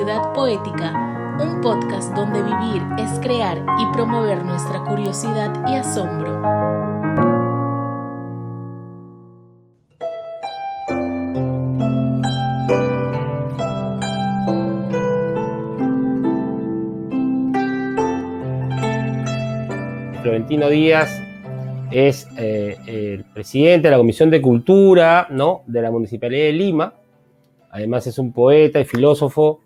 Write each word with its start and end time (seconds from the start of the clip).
Poética, 0.00 1.36
un 1.42 1.60
podcast 1.60 2.14
donde 2.14 2.42
vivir 2.42 2.82
es 2.98 3.20
crear 3.20 3.58
y 3.58 3.92
promover 3.92 4.42
nuestra 4.46 4.82
curiosidad 4.82 5.52
y 5.68 5.74
asombro. 5.74 6.40
Florentino 20.22 20.70
Díaz 20.70 21.10
es 21.90 22.26
eh, 22.38 22.78
el 22.86 23.24
presidente 23.24 23.88
de 23.88 23.92
la 23.92 23.98
Comisión 23.98 24.30
de 24.30 24.40
Cultura 24.40 25.26
¿no? 25.28 25.62
de 25.66 25.82
la 25.82 25.90
Municipalidad 25.90 26.44
de 26.44 26.52
Lima. 26.54 26.94
Además 27.70 28.06
es 28.06 28.18
un 28.18 28.32
poeta 28.32 28.80
y 28.80 28.86
filósofo 28.86 29.60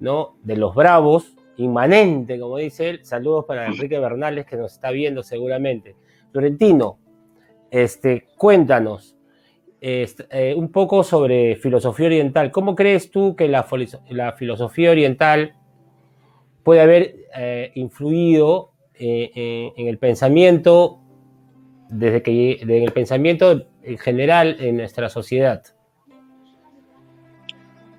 ¿no? 0.00 0.36
de 0.42 0.56
los 0.56 0.74
bravos, 0.74 1.34
inmanente, 1.56 2.38
como 2.38 2.58
dice 2.58 2.90
él. 2.90 3.04
Saludos 3.04 3.44
para 3.46 3.66
Enrique 3.66 3.98
Bernales, 3.98 4.46
que 4.46 4.56
nos 4.56 4.72
está 4.72 4.90
viendo 4.90 5.22
seguramente. 5.22 5.94
Florentino, 6.32 6.98
este, 7.70 8.26
cuéntanos 8.36 9.16
este, 9.80 10.26
eh, 10.30 10.54
un 10.54 10.70
poco 10.72 11.04
sobre 11.04 11.56
filosofía 11.56 12.06
oriental. 12.06 12.50
¿Cómo 12.50 12.74
crees 12.74 13.10
tú 13.10 13.36
que 13.36 13.48
la, 13.48 13.66
la 14.10 14.32
filosofía 14.32 14.90
oriental 14.90 15.54
puede 16.62 16.80
haber 16.80 17.16
eh, 17.36 17.72
influido 17.74 18.70
en 18.96 19.88
el 19.88 19.98
pensamiento 19.98 21.00
desde 21.88 22.22
que 22.22 22.58
en 22.60 22.70
el 22.70 22.92
pensamiento 22.92 23.66
en 23.82 23.98
general 23.98 24.56
en 24.60 24.76
nuestra 24.76 25.08
sociedad. 25.08 25.62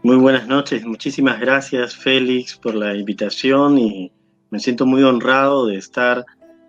Muy 0.05 0.17
buenas 0.17 0.45
noches, 0.45 0.85
muchísimas 0.85 1.39
gracias 1.39 1.95
Félix 1.95 2.55
por 2.55 2.75
la 2.75 2.93
invitación 2.93 3.79
y 3.79 4.11
me 4.51 4.59
siento 4.59 4.85
muy 4.85 5.01
honrado 5.01 5.65
de 5.65 5.77
estar 5.77 6.23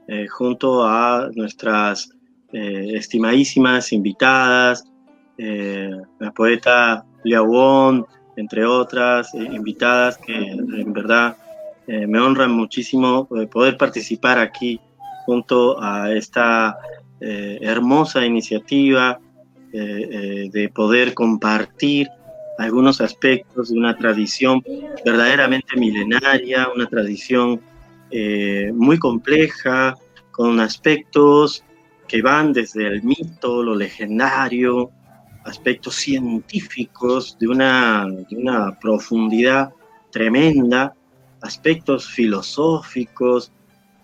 eh, 0.08 0.26
junto 0.26 0.82
a 0.86 1.28
nuestras 1.34 2.08
eh, 2.54 2.92
estimadísimas 2.94 3.92
invitadas, 3.92 4.90
eh, 5.36 5.90
la 6.18 6.30
poeta 6.30 7.04
Liao 7.24 8.08
entre 8.38 8.64
otras 8.64 9.34
invitadas 9.34 10.16
que 10.16 10.32
en 10.34 10.94
verdad 10.94 11.36
me 11.86 12.18
honran 12.18 12.52
muchísimo 12.52 13.28
poder 13.52 13.76
participar 13.76 14.38
aquí 14.38 14.80
junto 15.26 15.76
a 15.78 16.10
esta 16.10 16.78
hermosa 17.20 18.24
iniciativa 18.24 19.20
de 19.72 20.70
poder 20.74 21.12
compartir 21.12 22.08
algunos 22.58 23.00
aspectos 23.00 23.70
de 23.70 23.78
una 23.78 23.96
tradición 23.96 24.62
verdaderamente 25.04 25.76
milenaria, 25.76 26.68
una 26.74 26.86
tradición 26.86 27.60
muy 28.72 28.98
compleja, 28.98 29.96
con 30.30 30.60
aspectos 30.60 31.64
que 32.06 32.22
van 32.22 32.52
desde 32.52 32.86
el 32.86 33.02
mito, 33.02 33.62
lo 33.62 33.74
legendario, 33.74 34.90
aspectos 35.44 35.94
científicos 35.94 37.36
de 37.40 37.48
una, 37.48 38.06
una 38.30 38.78
profundidad 38.78 39.72
tremenda, 40.10 40.94
aspectos 41.40 42.06
filosóficos, 42.06 43.52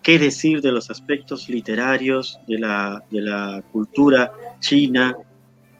qué 0.03 0.19
decir 0.19 0.61
de 0.61 0.73
los 0.73 0.91
aspectos 0.91 1.49
literarios 1.49 2.39
de 2.47 2.59
la, 2.59 3.05
de 3.11 3.21
la 3.21 3.63
cultura 3.73 4.33
china, 4.61 5.17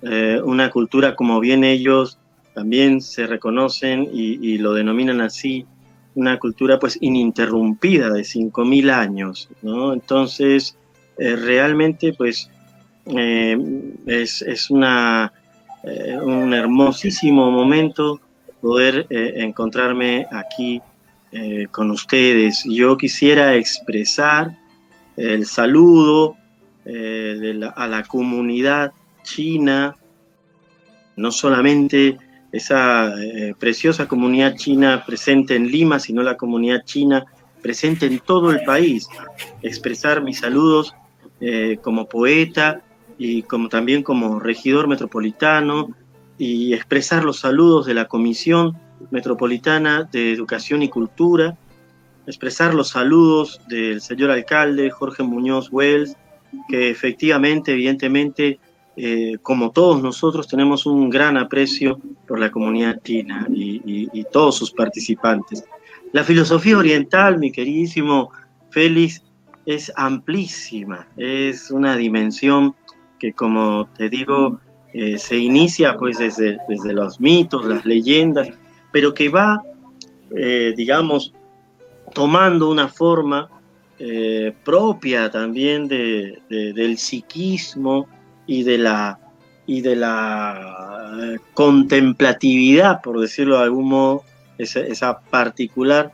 eh, 0.03 0.41
una 0.45 0.71
cultura 0.71 1.15
como 1.15 1.41
bien 1.41 1.65
ellos 1.65 2.19
también 2.55 3.01
se 3.01 3.27
reconocen 3.27 4.09
y, 4.13 4.59
lo 4.59 4.75
denominan 4.75 5.21
así, 5.21 5.67
una 6.15 6.39
cultura 6.39 6.79
pues 6.79 6.99
ininterrumpida 7.01 8.11
de 8.11 8.23
5.000 8.23 8.91
años, 8.91 9.49
¿no? 9.63 9.93
Entonces, 9.93 10.77
eh, 11.19 11.37
realmente 11.37 12.13
pues 12.13 12.51
eh, 13.07 13.57
es, 14.07 14.43
es 14.43 14.71
una, 14.71 15.33
un 16.23 16.53
hermosísimo 16.55 17.51
momento 17.51 18.21
poder 18.61 19.07
encontrarme 19.11 20.27
aquí 20.31 20.81
eh, 21.35 21.69
con 21.71 21.91
ustedes. 21.91 22.63
Yo 22.67 22.99
quisiera 22.99 23.55
expresar 23.55 24.55
el 25.17 25.47
saludo 25.47 26.37
eh, 26.85 27.59
a 27.75 27.87
la 27.87 28.03
comunidad 28.03 28.93
china, 29.23 29.97
no 31.17 31.33
solamente 31.33 32.19
esa 32.53 33.15
eh, 33.21 33.55
preciosa 33.59 34.07
comunidad 34.07 34.55
china 34.57 35.05
presente 35.07 35.57
en 35.57 35.69
Lima, 35.69 35.99
sino 35.99 36.23
la 36.23 36.37
comunidad 36.37 36.85
china 36.85 37.25
presente 37.61 38.07
en 38.07 38.19
todo 38.21 38.51
el 38.51 38.63
país. 38.63 39.09
Expresar 39.63 40.23
mis 40.23 40.39
saludos 40.39 40.95
como 41.83 42.09
poeta 42.09 42.83
y 43.19 43.43
como 43.43 43.69
también 43.69 44.05
como 44.05 44.39
regidor 44.39 44.87
metropolitano 44.87 45.89
y 46.39 46.73
expresar 46.73 47.25
los 47.25 47.41
saludos 47.41 47.87
de 47.87 47.95
la 47.95 48.07
Comisión 48.07 48.79
Metropolitana 49.11 50.09
de 50.11 50.33
Educación 50.33 50.83
y 50.83 50.89
Cultura, 50.89 51.57
expresar 52.27 52.75
los 52.75 52.89
saludos 52.89 53.61
del 53.69 54.01
señor 54.01 54.31
alcalde 54.31 54.91
Jorge 54.91 55.23
Muñoz 55.23 55.69
Wells, 55.71 56.17
que 56.69 56.91
efectivamente, 56.91 57.73
evidentemente, 57.73 58.61
eh, 58.97 59.39
como 59.43 59.71
todos 59.71 60.03
nosotros, 60.03 60.49
tenemos 60.49 60.87
un 60.87 61.09
gran 61.09 61.37
aprecio 61.37 61.99
por 62.27 62.39
la 62.39 62.51
comunidad 62.51 63.01
china 63.03 63.47
y, 63.51 63.81
y, 64.13 64.25
todos 64.25 64.57
sus 64.57 64.71
participantes. 64.71 65.65
La 66.13 66.25
filosofía 66.25 66.77
oriental, 66.77 67.39
mi 67.39 67.51
queridísimo 67.51 68.31
Félix, 68.71 69.23
es 69.65 69.93
amplísima, 69.97 71.07
es 71.17 71.71
una 71.71 71.97
dimensión 71.97 72.75
que, 73.19 73.33
como 73.33 73.89
te 73.97 74.09
digo, 74.09 74.61
eh, 74.93 75.17
se 75.17 75.39
inicia 75.39 75.97
pues 75.97 76.19
desde, 76.19 76.59
desde 76.69 76.93
los 76.93 77.21
mitos, 77.21 77.65
las 77.65 77.85
leyendas, 77.87 78.49
pero 78.91 79.15
que 79.15 79.29
va, 79.29 79.63
eh, 80.37 80.75
digamos, 80.77 81.33
tomando 82.13 82.69
una 82.69 82.89
forma 82.89 83.49
eh, 83.99 84.53
propia 84.65 85.31
también 85.31 85.89
del 85.89 86.99
psiquismo 86.99 88.07
y 88.47 88.63
de 88.65 88.79
la, 88.79 89.19
y 89.67 89.81
de 89.81 89.97
la 89.97 91.39
contemplatividad, 91.55 93.01
por 93.03 93.21
decirlo 93.21 93.59
de 93.59 93.65
algún 93.65 93.89
modo, 93.89 94.25
esa, 94.59 95.21
particular 95.21 96.13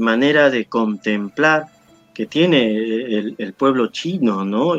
manera 0.00 0.48
de 0.50 0.64
contemplar 0.64 1.66
que 2.14 2.26
tiene 2.26 3.34
el, 3.38 3.52
pueblo 3.52 3.88
chino, 3.88 4.44
¿no? 4.44 4.72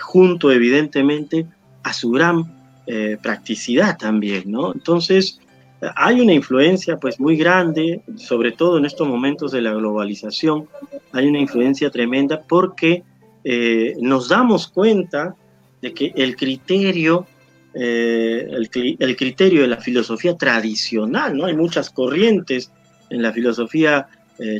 junto 0.00 0.52
evidentemente 0.52 1.44
a 1.82 1.92
su 1.92 2.10
gran 2.12 2.44
eh, 2.86 3.18
practicidad 3.20 3.98
también, 3.98 4.44
¿no? 4.46 4.72
Entonces, 4.72 5.40
hay 5.94 6.22
una 6.22 6.32
influencia 6.32 6.96
pues 6.96 7.20
muy 7.20 7.36
grande, 7.36 8.00
sobre 8.16 8.52
todo 8.52 8.78
en 8.78 8.86
estos 8.86 9.06
momentos 9.06 9.52
de 9.52 9.60
la 9.60 9.74
globalización, 9.74 10.68
hay 11.12 11.26
una 11.26 11.38
influencia 11.38 11.90
tremenda 11.90 12.40
porque 12.48 13.02
eh, 13.44 13.94
nos 14.00 14.30
damos 14.30 14.68
cuenta 14.68 15.36
de 15.82 15.94
que 15.94 16.12
el 16.16 16.36
criterio, 16.36 17.26
eh, 17.74 18.48
el, 18.50 19.16
criterio 19.16 19.62
de 19.62 19.68
la 19.68 19.76
filosofía 19.76 20.36
tradicional, 20.36 21.36
¿no? 21.36 21.46
Hay 21.46 21.56
muchas 21.56 21.90
corrientes 21.90 22.72
en 23.10 23.22
la 23.22 23.32
filosofía 23.32 24.08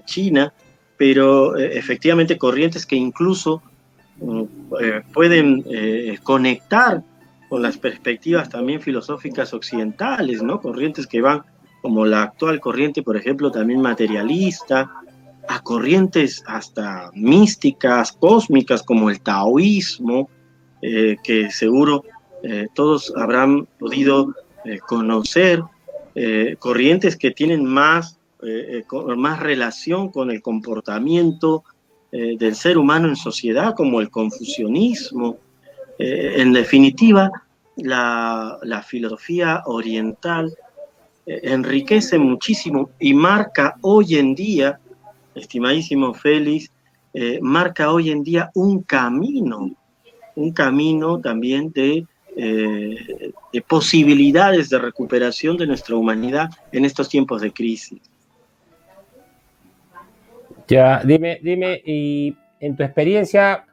china, 0.06 0.52
pero 0.96 1.56
efectivamente 1.56 2.36
corrientes 2.36 2.84
que 2.84 2.96
incluso 2.96 3.62
mm, 4.16 4.42
pueden 5.12 5.64
conectar 6.24 7.04
con 7.48 7.62
las 7.62 7.78
perspectivas 7.78 8.48
también 8.48 8.80
filosóficas 8.80 9.54
occidentales, 9.54 10.42
¿no? 10.42 10.60
Corrientes 10.60 11.06
que 11.06 11.20
van, 11.20 11.42
como 11.80 12.04
la 12.04 12.22
actual 12.22 12.60
corriente, 12.60 13.02
por 13.02 13.16
ejemplo, 13.16 13.50
también 13.50 13.80
materialista, 13.80 14.90
a 15.48 15.60
corrientes 15.62 16.44
hasta 16.46 17.10
místicas, 17.14 18.12
cósmicas, 18.12 18.82
como 18.82 19.08
el 19.08 19.20
taoísmo, 19.20 20.28
eh, 20.80 21.16
que 21.24 21.50
seguro 21.50 22.04
eh, 22.44 22.68
todos 22.72 23.12
habrán 23.16 23.66
podido 23.78 24.34
eh, 24.64 24.78
conocer, 24.78 25.62
corrientes 26.58 27.16
que 27.16 27.30
tienen 27.30 27.64
más, 27.64 28.18
más 29.16 29.38
relación 29.38 30.08
con 30.08 30.32
el 30.32 30.42
comportamiento 30.42 31.62
del 32.10 32.56
ser 32.56 32.76
humano 32.76 33.06
en 33.06 33.14
sociedad, 33.14 33.72
como 33.76 34.00
el 34.00 34.10
confucianismo, 34.10 35.38
en 35.96 36.52
definitiva, 36.52 37.30
la, 37.76 38.84
filosofía 38.84 39.62
oriental 39.66 40.52
enriquece 41.24 42.18
muchísimo 42.18 42.90
y 42.98 43.14
marca 43.14 43.76
hoy 43.82 44.16
en 44.16 44.34
día, 44.34 44.80
estimadísimo 45.36 46.14
Félix, 46.14 46.72
marca 47.40 47.92
hoy 47.92 48.10
en 48.10 48.24
día 48.24 48.50
un 48.54 48.82
camino, 48.82 49.70
un 50.38 50.52
camino 50.52 51.20
también 51.20 51.72
de, 51.72 52.06
de 52.36 53.62
posibilidades 53.62 54.70
de 54.70 54.78
recuperación 54.78 55.56
de 55.56 55.66
nuestra 55.66 55.96
humanidad 55.96 56.50
en 56.72 56.84
estos 56.84 57.08
tiempos 57.08 57.42
de 57.42 57.52
crisis. 57.52 58.00
Ya, 60.68 61.02
dime, 61.02 61.40
dime, 61.42 61.82
y 61.84 62.36
en 62.60 62.76
tu 62.76 62.82
experiencia, 62.82 63.64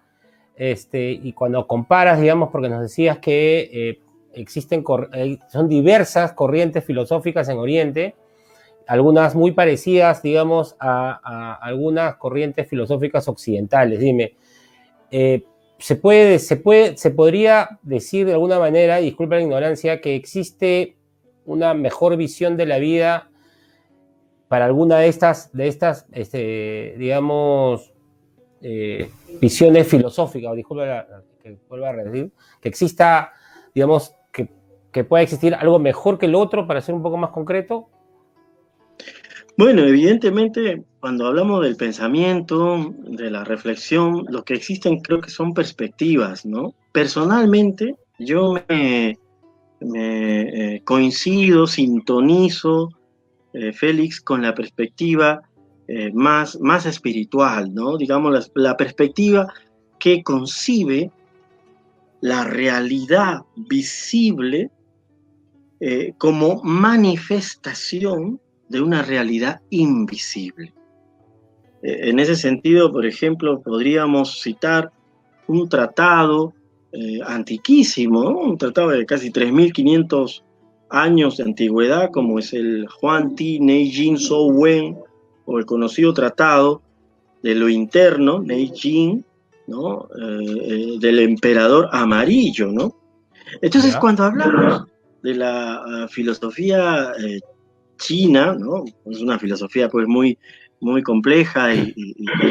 este, 0.55 1.11
y 1.11 1.33
cuando 1.33 1.67
comparas, 1.67 2.21
digamos, 2.21 2.49
porque 2.51 2.69
nos 2.69 2.81
decías 2.81 3.19
que 3.19 3.69
eh, 3.71 3.99
existen, 4.33 4.83
son 5.49 5.67
diversas 5.67 6.31
corrientes 6.31 6.85
filosóficas 6.85 7.49
en 7.49 7.57
Oriente, 7.57 8.15
algunas 8.87 9.35
muy 9.35 9.51
parecidas, 9.51 10.21
digamos, 10.21 10.77
a, 10.79 11.59
algunas 11.61 12.15
corrientes 12.15 12.67
filosóficas 12.69 13.27
occidentales. 13.27 13.99
Dime, 13.99 14.35
eh, 15.11 15.43
¿se, 15.77 15.95
puede, 15.95 16.39
se, 16.39 16.57
puede, 16.57 16.97
¿se 16.97 17.11
podría 17.11 17.79
decir 17.83 18.25
de 18.25 18.33
alguna 18.33 18.59
manera, 18.59 18.97
disculpa 18.97 19.35
la 19.35 19.41
ignorancia, 19.41 20.01
que 20.01 20.15
existe 20.15 20.97
una 21.45 21.73
mejor 21.73 22.17
visión 22.17 22.57
de 22.57 22.65
la 22.65 22.79
vida 22.79 23.29
para 24.47 24.65
alguna 24.65 24.99
de 24.99 25.07
estas, 25.07 25.51
de 25.53 25.67
estas 25.67 26.07
este, 26.11 26.95
digamos, 26.97 27.93
eh, 28.61 29.09
visiones 29.41 29.87
filosóficas, 29.87 30.55
disculpa 30.55 31.05
que 31.41 31.57
vuelva 31.69 31.89
a 31.89 31.93
decir, 31.93 32.31
que 32.61 32.69
exista, 32.69 33.33
digamos, 33.73 34.15
que, 34.31 34.49
que 34.91 35.03
pueda 35.03 35.23
existir 35.23 35.53
algo 35.53 35.77
mejor 35.79 36.17
que 36.17 36.25
el 36.25 36.35
otro, 36.35 36.67
para 36.67 36.81
ser 36.81 36.95
un 36.95 37.03
poco 37.03 37.17
más 37.17 37.31
concreto? 37.31 37.89
Bueno, 39.57 39.83
evidentemente, 39.83 40.83
cuando 40.99 41.27
hablamos 41.27 41.63
del 41.63 41.77
pensamiento, 41.77 42.93
de 43.05 43.31
la 43.31 43.45
reflexión, 43.45 44.25
lo 44.27 44.43
que 44.43 44.53
existen 44.53 44.99
creo 44.99 45.21
que 45.21 45.29
son 45.29 45.53
perspectivas, 45.53 46.45
¿no? 46.45 46.73
Personalmente, 46.91 47.95
yo 48.19 48.55
me, 48.67 49.17
eh, 49.95 50.81
coincido, 50.83 51.67
sintonizo, 51.67 52.89
eh, 53.53 53.71
Félix, 53.71 54.19
con 54.19 54.41
la 54.41 54.53
perspectiva 54.53 55.41
eh, 55.87 56.11
más, 56.13 56.59
más 56.59 56.85
espiritual, 56.85 57.73
¿no? 57.73 57.97
Digamos, 57.97 58.51
la, 58.55 58.75
perspectiva 58.75 59.53
que 59.99 60.21
concibe 60.21 61.11
la 62.19 62.43
realidad 62.43 63.43
visible 63.55 64.69
como 66.17 66.63
manifestación 66.63 68.39
de 68.69 68.81
una 68.81 69.01
realidad 69.03 69.61
invisible. 69.69 70.73
en 71.81 72.17
ese 72.19 72.35
sentido, 72.35 72.91
por 72.91 73.05
ejemplo, 73.05 73.61
podríamos 73.61 74.41
citar 74.41 74.91
un 75.47 75.69
tratado 75.69 76.53
eh, 76.91 77.19
antiquísimo, 77.25 78.21
un 78.29 78.57
tratado 78.57 78.89
de 78.89 79.05
casi 79.05 79.29
3.500 79.29 80.43
años 80.89 81.37
de 81.37 81.43
antigüedad, 81.43 82.09
como 82.11 82.39
es 82.39 82.53
el 82.53 82.87
Juan 82.87 83.35
Ti 83.35 83.59
Neijin 83.59 84.17
So 84.17 84.45
Wen, 84.47 84.97
o 85.45 85.59
el 85.59 85.65
conocido 85.65 86.13
tratado 86.13 86.81
de 87.43 87.53
lo 87.53 87.67
interno, 87.67 88.39
Neijin, 88.39 89.25
¿no? 89.67 90.07
Eh, 90.17 90.57
eh, 90.63 90.97
del 90.99 91.19
emperador 91.19 91.89
amarillo. 91.91 92.71
¿no? 92.71 92.95
Entonces, 93.61 93.95
cuando 93.97 94.23
hablamos 94.23 94.87
de 95.21 95.35
la 95.35 95.75
ah, 95.75 96.07
filosofía 96.09 97.11
china, 97.97 98.55
¿no? 98.57 98.83
es 99.05 99.21
una 99.21 99.39
filosofía 99.39 99.89
pues 99.89 100.07
muy, 100.07 100.37
muy 100.81 101.03
compleja 101.03 101.73
y 101.73 101.93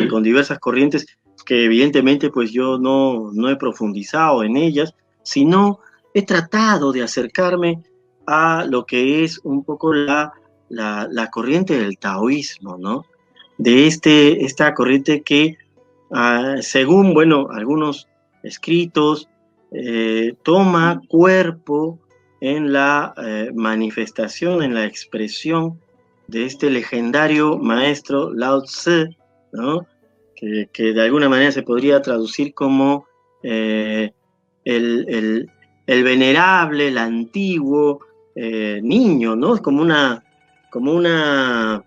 con 0.09 0.23
diversas 0.23 0.59
corrientes, 0.59 1.07
que 1.45 1.65
evidentemente 1.65 2.31
pues 2.31 2.53
yo 2.53 2.79
no, 2.79 3.31
no 3.33 3.49
he 3.49 3.57
profundizado 3.57 4.43
en 4.43 4.57
ellas, 4.57 4.95
sino 5.23 5.81
he 6.15 6.23
tratado 6.23 6.93
de 6.93 7.03
acercarme 7.03 7.83
a 8.27 8.65
lo 8.69 8.87
que 8.87 9.25
es 9.25 9.41
un 9.45 9.65
poco 9.65 9.93
la, 9.93 10.33
la, 10.69 11.31
corriente 11.31 11.79
del 11.79 11.99
taoísmo, 11.99 12.79
¿no? 12.79 13.05
De 13.59 13.87
este, 13.87 14.45
esta 14.45 14.75
corriente 14.75 15.23
que, 15.23 15.59
ah, 16.13 16.57
según, 16.61 17.15
bueno, 17.15 17.49
algunos 17.51 18.09
escritos, 18.43 19.29
eh, 19.73 20.37
toma 20.43 21.03
cuerpo 21.09 21.99
en 22.45 22.75
la 22.75 23.15
eh, 23.17 23.53
manifestación, 23.55 24.63
en 24.63 24.75
la 24.75 24.85
expresión 24.85 25.81
de 26.27 26.45
este 26.45 26.69
legendario 26.69 27.57
maestro 27.57 28.35
Lao 28.35 28.61
Tse, 28.65 29.17
que, 30.37 30.69
de 30.93 31.03
alguna 31.03 31.31
manera 31.31 31.53
se 31.53 31.63
podría 31.63 32.03
traducir 32.03 32.53
como 32.53 33.07
eh, 33.43 34.13
el, 34.67 35.49
venerable, 35.87 36.89
el 36.89 36.99
antiguo 36.99 38.01
eh, 38.35 38.79
niño, 38.83 39.35
¿no? 39.37 39.57
Como 39.63 39.81
una, 39.81 40.23
como 40.71 40.93
una, 40.93 41.83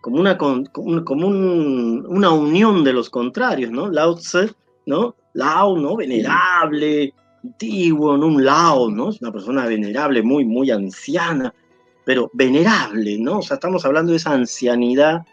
como 0.00 0.20
una, 0.20 0.38
como 0.38 1.26
una 1.26 2.30
unión 2.30 2.84
de 2.84 2.92
los 2.92 3.10
contrarios, 3.10 3.72
¿no? 3.72 3.88
Lao 3.88 4.14
Tse, 4.14 4.52
¿no? 4.86 5.16
Lao, 5.32 5.76
¿no? 5.76 5.96
Venerable, 5.96 7.12
antiguo, 7.42 8.16
¿no? 8.16 8.26
Un 8.26 8.44
Lao, 8.44 8.90
¿no? 8.90 9.10
Es 9.10 9.20
una 9.20 9.32
persona 9.32 9.66
venerable, 9.66 10.22
muy, 10.22 10.44
muy 10.44 10.70
anciana, 10.70 11.54
pero 12.04 12.30
venerable, 12.32 13.18
¿no? 13.18 13.38
O 13.38 13.42
sea, 13.42 13.54
estamos 13.54 13.84
hablando 13.84 14.12
de 14.12 14.18
esa 14.18 14.32
ancianidad 14.32 15.26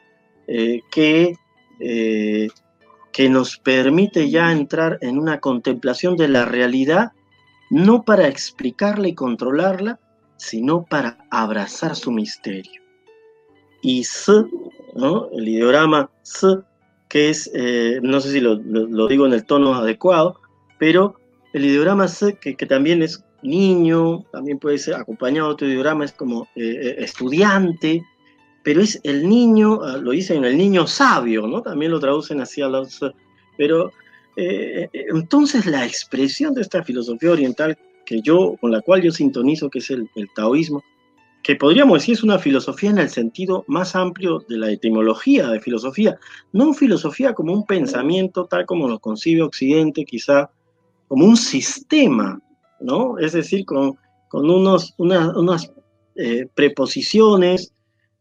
eh, 0.47 0.81
que 0.91 1.35
eh, 1.79 2.47
que 3.15 3.29
nos 3.29 3.57
permite 3.57 4.29
ya 4.29 4.51
entrar 4.51 4.97
en 4.99 5.17
una 5.17 5.39
contemplación 5.39 6.17
de 6.17 6.27
la 6.27 6.43
realidad, 6.43 7.13
no 7.69 8.03
para 8.03 8.27
explicarla 8.27 9.07
y 9.07 9.15
controlarla, 9.15 10.01
sino 10.35 10.83
para 10.83 11.17
abrazar 11.31 11.95
su 11.95 12.11
misterio. 12.11 12.81
Y 13.81 14.01
S, 14.01 14.33
el 15.31 15.47
ideograma 15.47 16.09
S, 16.25 16.45
que 17.07 17.29
es, 17.29 17.49
eh, 17.53 18.01
no 18.03 18.19
sé 18.19 18.33
si 18.33 18.41
lo, 18.41 18.57
digo 19.07 19.25
en 19.25 19.31
el 19.31 19.45
tono 19.45 19.75
adecuado, 19.75 20.41
pero 20.77 21.15
el 21.55 21.63
ideograma 21.63 22.03
S, 22.03 22.37
que, 22.37 22.53
también 22.65 23.01
es 23.01 23.23
niño, 23.41 24.25
también 24.33 24.59
puede 24.59 24.77
ser 24.77 24.95
acompañado 24.95 25.47
de 25.47 25.53
otro 25.53 25.67
ideograma, 25.69 26.03
es 26.03 26.11
como 26.11 26.49
eh, 26.53 26.95
estudiante, 26.97 28.03
pero 28.61 28.81
es 28.81 28.99
el 29.03 29.29
niño, 29.29 29.81
ah, 29.81 29.95
lo 29.95 30.11
dicen 30.11 30.43
el 30.43 30.57
niño 30.57 30.85
sabio, 30.85 31.47
¿no? 31.47 31.61
También 31.61 31.91
lo 31.91 31.99
traducen 32.01 32.41
así 32.41 32.61
a 32.61 32.67
los... 32.67 32.99
Pero 33.57 33.93
eh, 34.35 34.89
eh, 34.91 35.05
entonces 35.13 35.65
la 35.65 35.85
expresión 35.85 36.53
de 36.53 36.61
esta 36.61 36.83
filosofía 36.83 37.31
oriental 37.31 37.77
que 38.05 38.19
yo, 38.21 38.57
con 38.59 38.71
la 38.71 38.81
cual 38.81 39.01
yo 39.01 39.11
sintonizo, 39.11 39.69
que 39.69 39.79
es 39.79 39.89
el, 39.91 40.09
taoísmo, 40.35 40.83
que 41.41 41.55
podríamos 41.55 41.99
decir 41.99 42.15
es 42.15 42.23
una 42.23 42.37
filosofía 42.37 42.89
en 42.89 42.97
el 42.97 43.09
sentido 43.09 43.63
más 43.67 43.95
amplio 43.95 44.43
de 44.49 44.57
la 44.57 44.71
etimología 44.71 45.47
de 45.47 45.61
filosofía, 45.61 46.19
no 46.51 46.73
filosofía 46.73 47.33
como 47.33 47.53
un 47.53 47.65
pensamiento 47.65 48.45
tal 48.45 48.65
como 48.65 48.89
lo 48.89 48.99
concibe 48.99 49.41
Occidente, 49.41 50.03
quizá 50.03 50.49
como 51.07 51.25
un 51.25 51.37
sistema, 51.37 52.39
¿no? 52.79 53.17
Es 53.17 53.33
decir, 53.33 53.65
con, 53.65 53.97
con 54.29 54.49
unos, 54.49 54.93
unas 54.97 55.71
eh, 56.15 56.47
preposiciones, 56.53 57.73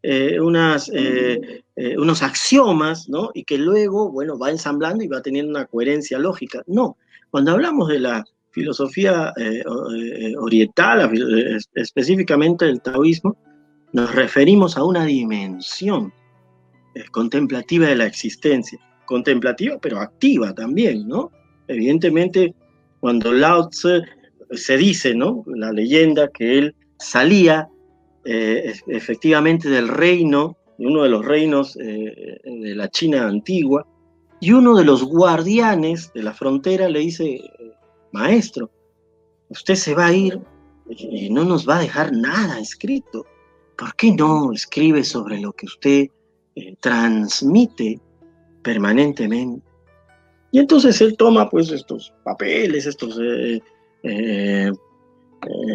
eh, 0.02 0.38
unas, 0.40 0.90
eh, 0.92 1.64
unos 1.96 2.22
axiomas, 2.22 3.08
¿no? 3.08 3.30
Y 3.34 3.44
que 3.44 3.56
luego, 3.56 4.10
bueno, 4.10 4.38
va 4.38 4.50
ensamblando 4.50 5.04
y 5.04 5.08
va 5.08 5.22
teniendo 5.22 5.50
una 5.50 5.66
coherencia 5.66 6.18
lógica. 6.18 6.62
No, 6.66 6.96
cuando 7.30 7.52
hablamos 7.52 7.88
de 7.88 8.00
la 8.00 8.24
filosofía 8.50 9.32
oriental, 10.38 11.10
específicamente 11.74 12.66
del 12.66 12.80
taoísmo, 12.80 13.36
nos 13.92 14.14
referimos 14.14 14.76
a 14.76 14.84
una 14.84 15.04
dimensión 15.04 16.12
contemplativa 17.10 17.88
de 17.88 17.96
la 17.96 18.06
existencia, 18.06 18.78
contemplativa 19.06 19.78
pero 19.80 19.98
activa 20.00 20.54
también, 20.54 21.08
¿no? 21.08 21.32
Evidentemente, 21.66 22.54
cuando 23.04 23.34
Lao 23.34 23.68
Tse 23.68 24.00
se 24.52 24.78
dice, 24.78 25.14
¿no? 25.14 25.44
La 25.46 25.72
leyenda 25.72 26.28
que 26.28 26.56
él 26.56 26.74
salía 26.98 27.68
eh, 28.24 28.72
efectivamente 28.86 29.68
del 29.68 29.88
reino, 29.88 30.56
uno 30.78 31.02
de 31.02 31.10
los 31.10 31.22
reinos 31.22 31.76
eh, 31.76 32.40
de 32.42 32.74
la 32.74 32.88
China 32.88 33.28
antigua, 33.28 33.86
y 34.40 34.52
uno 34.52 34.74
de 34.74 34.86
los 34.86 35.04
guardianes 35.04 36.14
de 36.14 36.22
la 36.22 36.32
frontera 36.32 36.88
le 36.88 37.00
dice, 37.00 37.42
maestro, 38.12 38.70
usted 39.50 39.74
se 39.74 39.94
va 39.94 40.06
a 40.06 40.14
ir 40.14 40.40
y 40.88 41.28
no 41.28 41.44
nos 41.44 41.68
va 41.68 41.76
a 41.76 41.82
dejar 41.82 42.10
nada 42.10 42.58
escrito. 42.58 43.26
¿Por 43.76 43.94
qué 43.96 44.12
no 44.12 44.50
escribe 44.50 45.04
sobre 45.04 45.42
lo 45.42 45.52
que 45.52 45.66
usted 45.66 46.06
eh, 46.54 46.74
transmite 46.80 48.00
permanentemente? 48.62 49.73
Y 50.54 50.60
entonces 50.60 51.00
él 51.00 51.16
toma 51.16 51.50
pues 51.50 51.72
estos 51.72 52.14
papeles, 52.22 52.86
estos 52.86 53.18
eh, 54.04 54.70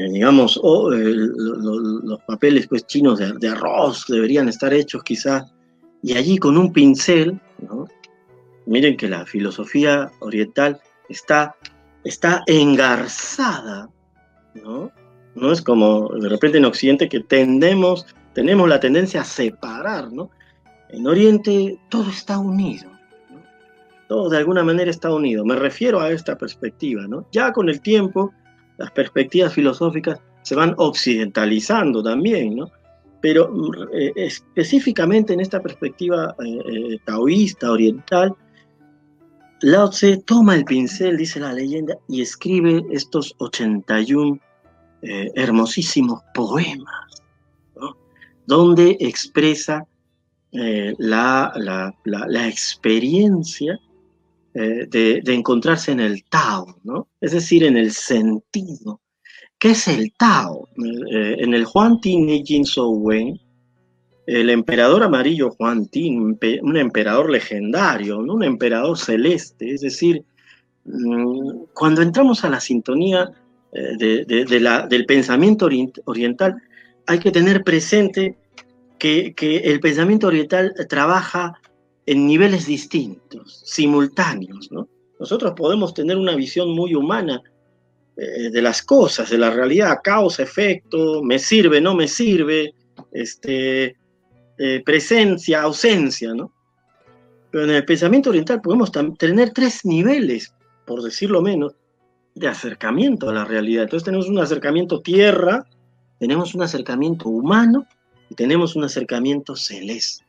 digamos, 0.09 0.57
o 0.63 0.89
los 0.89 2.21
papeles 2.21 2.65
pues, 2.65 2.87
chinos 2.87 3.19
de, 3.19 3.49
arroz 3.49 4.05
deberían 4.07 4.47
estar 4.47 4.73
hechos 4.73 5.03
quizás, 5.03 5.51
y 6.01 6.15
allí 6.15 6.37
con 6.37 6.57
un 6.57 6.71
pincel, 6.71 7.37
miren 8.67 8.95
que 8.95 9.09
la 9.09 9.25
filosofía 9.25 10.13
oriental 10.21 10.79
está, 11.09 11.57
está 12.05 12.41
engarzada, 12.47 13.89
¿no? 14.53 14.93
no 15.35 15.51
es 15.51 15.61
como 15.61 16.07
de 16.21 16.29
repente 16.29 16.57
en 16.57 16.63
Occidente 16.63 17.09
que 17.09 17.19
tendemos, 17.19 18.05
tenemos 18.33 18.69
la 18.69 18.79
tendencia 18.79 19.19
a 19.19 19.25
separar, 19.25 20.09
¿no? 20.09 20.29
En 20.87 21.05
Oriente 21.05 21.77
todo 21.89 22.09
está 22.09 22.39
unido. 22.39 22.98
Todo 24.09 24.27
de 24.27 24.37
alguna 24.37 24.63
manera 24.63 24.89
está 24.89 25.13
unido. 25.13 25.45
Me 25.45 25.55
refiero 25.55 26.01
a 26.01 26.09
esta 26.11 26.35
perspectiva. 26.35 27.05
¿no? 27.07 27.27
Ya 27.31 27.53
con 27.53 27.69
el 27.69 27.79
tiempo, 27.79 28.33
las 28.79 28.89
perspectivas 28.89 29.53
filosóficas 29.53 30.19
se 30.41 30.55
van 30.55 30.73
occidentalizando 30.77 32.01
también, 32.01 32.55
¿no? 32.55 32.71
Pero 33.21 33.51
eh, 33.93 34.11
específicamente 34.15 35.33
en 35.33 35.41
esta 35.41 35.61
perspectiva 35.61 36.35
eh, 36.43 36.57
eh, 36.93 36.97
taoísta, 37.05 37.71
oriental, 37.71 38.35
Lao 39.61 39.91
Tse 39.91 40.17
toma 40.25 40.55
el 40.55 40.65
pincel, 40.65 41.15
dice 41.15 41.39
la 41.39 41.53
leyenda, 41.53 41.95
y 42.07 42.21
escribe 42.21 42.83
estos 42.91 43.35
81 43.37 44.39
hermosísimos 45.01 46.21
poemas, 46.33 47.23
donde 48.45 48.97
expresa 48.99 49.85
la, 50.51 51.53
la, 52.03 52.47
experiencia 52.47 53.79
de, 54.61 55.21
de, 55.23 55.33
encontrarse 55.33 55.91
en 55.91 55.99
el 55.99 56.23
Tao, 56.25 56.79
¿no? 56.83 57.07
es 57.21 57.31
decir, 57.31 57.63
en 57.63 57.77
el 57.77 57.91
sentido 57.91 59.01
¿Qué 59.59 59.71
es 59.71 59.89
el 59.89 60.13
Tao? 60.13 60.69
Eh, 61.11 61.35
en 61.39 61.53
el 61.53 61.65
Huang 61.65 61.99
Ti 61.99 62.43
Jin 62.45 62.63
Wen, 62.77 63.37
el 64.25 64.49
emperador 64.49 65.03
amarillo 65.03 65.53
Huang 65.59 65.89
Ti, 65.89 66.15
un 66.61 66.77
emperador 66.77 67.29
legendario, 67.29 68.19
un 68.19 68.43
emperador 68.43 68.97
celeste, 68.97 69.73
es 69.73 69.81
decir, 69.81 70.23
mm, 70.85 71.65
cuando 71.73 72.01
entramos 72.01 72.45
a 72.45 72.49
la 72.49 72.61
sintonía 72.61 73.31
eh, 73.73 74.25
del 74.25 75.05
pensamiento 75.05 75.67
oriental, 76.05 76.55
hay 77.05 77.19
que 77.19 77.31
tener 77.31 77.63
presente 77.65 78.37
que 78.97 79.33
el 79.37 79.79
pensamiento 79.81 80.27
oriental 80.27 80.73
trabaja 80.87 81.59
en 82.09 82.25
niveles 82.25 82.65
distintos, 82.65 83.61
simultáneos. 83.65 84.71
¿no? 84.71 84.89
Nosotros 85.19 85.53
podemos 85.55 85.93
tener 85.93 86.17
una 86.17 86.35
visión 86.35 86.71
muy 86.71 86.95
humana 86.95 87.39
eh, 88.17 88.49
de 88.49 88.61
las 88.63 88.81
cosas, 88.81 89.29
de 89.29 89.37
la 89.37 89.51
realidad, 89.51 89.99
causa, 90.03 90.41
efecto, 90.41 91.21
me 91.21 91.37
sirve, 91.37 91.79
no 91.79 91.93
me 91.93 92.07
sirve, 92.07 92.73
este, 93.11 93.95
eh, 94.57 94.81
presencia, 94.83 95.61
ausencia, 95.61 96.33
¿no? 96.33 96.51
Pero 97.51 97.65
en 97.65 97.69
el 97.69 97.85
pensamiento 97.85 98.31
oriental 98.31 98.59
podemos 98.59 98.91
tener 98.91 99.51
tres 99.51 99.85
niveles, 99.85 100.51
por 100.87 101.03
decirlo 101.03 101.43
menos, 101.43 101.75
de 102.33 102.47
acercamiento 102.47 103.29
a 103.29 103.33
la 103.33 103.45
realidad. 103.45 103.83
Entonces 103.83 104.05
tenemos 104.05 104.27
un 104.27 104.39
acercamiento 104.39 105.01
tierra, 105.01 105.67
tenemos 106.19 106.55
un 106.55 106.63
acercamiento 106.63 107.29
humano 107.29 107.85
y 108.31 108.35
tenemos 108.35 108.75
un 108.75 108.83
acercamiento 108.83 109.55
celeste. 109.55 110.25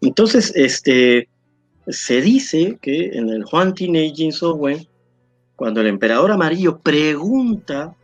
Entonces, 0.00 0.52
este, 0.56 1.28
se 1.88 2.20
dice 2.20 2.78
que 2.80 3.10
en 3.18 3.28
el 3.28 3.44
Juan 3.44 3.74
Jin 3.76 4.32
Sowen 4.32 4.86
cuando 5.60 5.82
el 5.82 5.88
emperador 5.88 6.32
amarillo 6.32 6.78
pregunta 6.78 7.94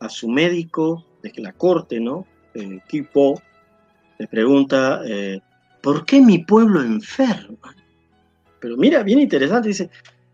a 0.00 0.08
su 0.08 0.28
médico 0.28 1.06
de 1.22 1.32
la 1.36 1.52
corte, 1.52 2.00
¿no? 2.00 2.26
El 2.54 2.78
equipo, 2.78 3.40
le 4.18 4.26
pregunta, 4.26 5.00
eh, 5.06 5.40
¿por 5.80 6.04
qué 6.04 6.20
mi 6.20 6.38
pueblo 6.38 6.82
enferma? 6.82 7.76
Pero 8.58 8.76
mira, 8.76 9.04
bien 9.04 9.20
interesante, 9.20 9.68
dice, 9.68 9.90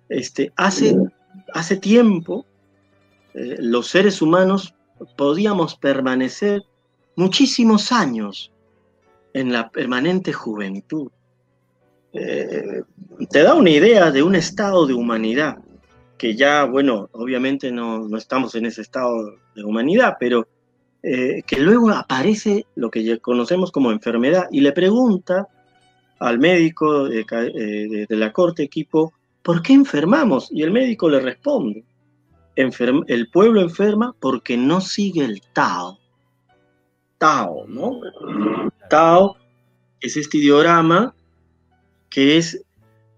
este, 0.09 0.53
hace, 0.57 0.97
hace 1.53 1.77
tiempo 1.77 2.47
eh, 3.35 3.57
los 3.59 3.89
seres 3.89 4.23
humanos 4.23 4.75
podíamos 5.19 5.77
permanecer 5.77 6.63
muchísimos 7.15 7.93
años 7.93 8.53
en 9.33 9.53
la 9.53 9.71
permanente 9.71 10.33
juventud. 10.33 11.11
Eh, 12.13 12.83
te 13.31 13.43
da 13.43 13.55
una 13.55 13.71
idea 13.71 14.11
de 14.11 14.23
un 14.23 14.35
estado 14.35 14.87
de 14.87 14.95
humanidad 14.95 15.59
que 16.19 16.37
ya, 16.37 16.65
bueno, 16.65 17.09
obviamente 17.13 17.73
no, 17.73 18.07
no 18.07 18.19
estamos 18.19 18.55
en 18.55 18.67
ese 18.67 18.83
estado 18.83 19.37
de 19.55 19.65
humanidad, 19.65 20.17
pero 20.21 20.47
eh, 21.03 21.43
que 21.47 21.59
luego 21.59 21.89
aparece 21.91 22.67
lo 22.75 22.91
que 22.91 23.03
ya 23.03 23.17
conocemos 23.19 23.73
como 23.73 23.91
enfermedad 23.91 24.49
y 24.51 24.61
le 24.61 24.73
pregunta 24.73 25.49
al 26.19 26.39
médico 26.39 27.09
de, 27.09 27.25
eh, 27.31 28.07
la 28.11 28.33
corte 28.35 28.63
equipo, 28.63 29.15
¿por 29.43 29.63
qué 29.63 29.73
enfermamos? 29.73 30.51
Y 30.53 30.63
el 30.63 30.73
médico 30.73 31.09
le 31.09 31.21
responde, 31.21 31.85
el 32.55 33.31
pueblo 33.31 33.63
enferma 33.63 34.15
porque 34.21 34.59
no 34.59 34.83
sigue 34.83 35.25
el 35.25 35.41
Tao. 35.55 35.99
Tao, 37.17 37.65
¿no? 37.67 38.01
Tao 38.91 39.37
es 40.01 40.19
este 40.19 40.37
ideograma 40.37 41.15
que 42.11 42.37
es 42.37 42.63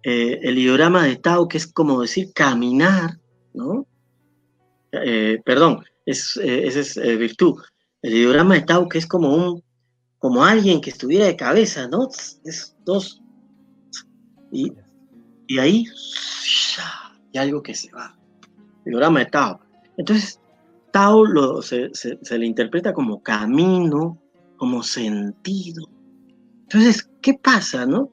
eh, 0.05 0.39
el 0.43 0.59
ideograma 0.59 1.05
de 1.05 1.17
Tao, 1.17 1.49
que 1.49 1.57
es 1.57 1.67
como 1.67 2.01
decir 2.01 2.33
caminar, 2.33 3.19
¿no? 3.55 3.87
Eh, 4.93 5.41
perdón, 5.45 5.85
es, 6.05 6.37
eh, 6.37 6.67
esa 6.67 6.81
es 6.81 7.19
virtud. 7.19 7.61
El 8.03 8.15
ideograma 8.15 8.55
de 8.55 8.63
Tao, 8.63 8.89
que 8.89 8.99
es 8.99 9.07
como 9.07 9.35
un, 9.35 9.63
como 10.19 10.45
alguien 10.45 10.81
que 10.81 10.91
estuviera 10.91 11.27
de 11.27 11.37
cabeza, 11.37 11.89
¿no? 11.89 12.09
Es 12.45 12.77
dos. 12.85 13.23
Y, 14.51 14.73
ahí, 15.59 15.87
y 17.33 17.39
algo 17.39 17.63
que 17.63 17.75
se 17.75 17.91
va. 17.93 18.15
Ideograma 18.85 19.21
de 19.21 19.27
Tao. 19.27 19.61
Entonces, 19.97 20.39
Tao 20.93 21.63
se, 21.63 21.91
se 21.95 22.39
le 22.39 22.45
interpreta 22.45 22.93
como 22.93 23.23
camino, 23.23 24.22
como 24.63 24.85
sentido. 24.85 25.89
Entonces, 26.63 27.11
¿qué 27.21 27.35
pasa, 27.35 27.85
no? 27.85 28.11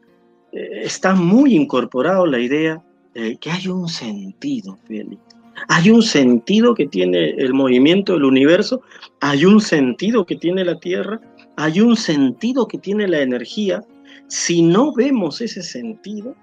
Eh, 0.52 0.82
está 0.82 1.14
muy 1.14 1.54
incorporado 1.54 2.26
la 2.26 2.40
idea 2.40 2.84
de 3.14 3.38
que 3.38 3.52
hay 3.52 3.68
un 3.68 3.88
sentido, 3.88 4.76
Félix. 4.88 5.22
Hay 5.68 5.92
un 5.92 6.02
sentido 6.02 6.74
que 6.74 6.88
tiene 6.88 7.36
el 7.38 7.54
movimiento 7.54 8.14
del 8.14 8.24
universo, 8.24 8.82
hay 9.22 9.46
un 9.46 9.62
sentido 9.62 10.26
que 10.26 10.38
tiene 10.38 10.66
la 10.66 10.80
Tierra, 10.80 11.22
hay 11.56 11.82
un 11.82 11.96
sentido 11.96 12.68
que 12.68 12.80
tiene 12.80 13.08
la 13.08 13.20
energía. 13.20 13.84
Si 14.26 14.64
no 14.64 14.92
vemos 14.92 15.42
ese 15.42 15.62
sentido, 15.62 16.36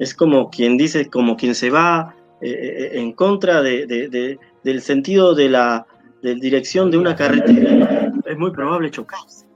es 0.00 0.12
como 0.12 0.50
quien 0.50 0.76
dice, 0.76 1.08
como 1.08 1.36
quien 1.36 1.54
se 1.54 1.70
va 1.70 2.16
eh, 2.40 2.50
eh, 2.50 2.90
en 2.94 3.12
contra 3.12 3.62
del 3.62 4.80
sentido 4.80 5.36
de 5.36 5.48
la 5.50 5.86
dirección 6.22 6.90
de 6.90 6.98
una 6.98 7.14
carretera, 7.16 7.89
muy 8.40 8.50
probable 8.50 8.90
chocarse. 8.90 9.46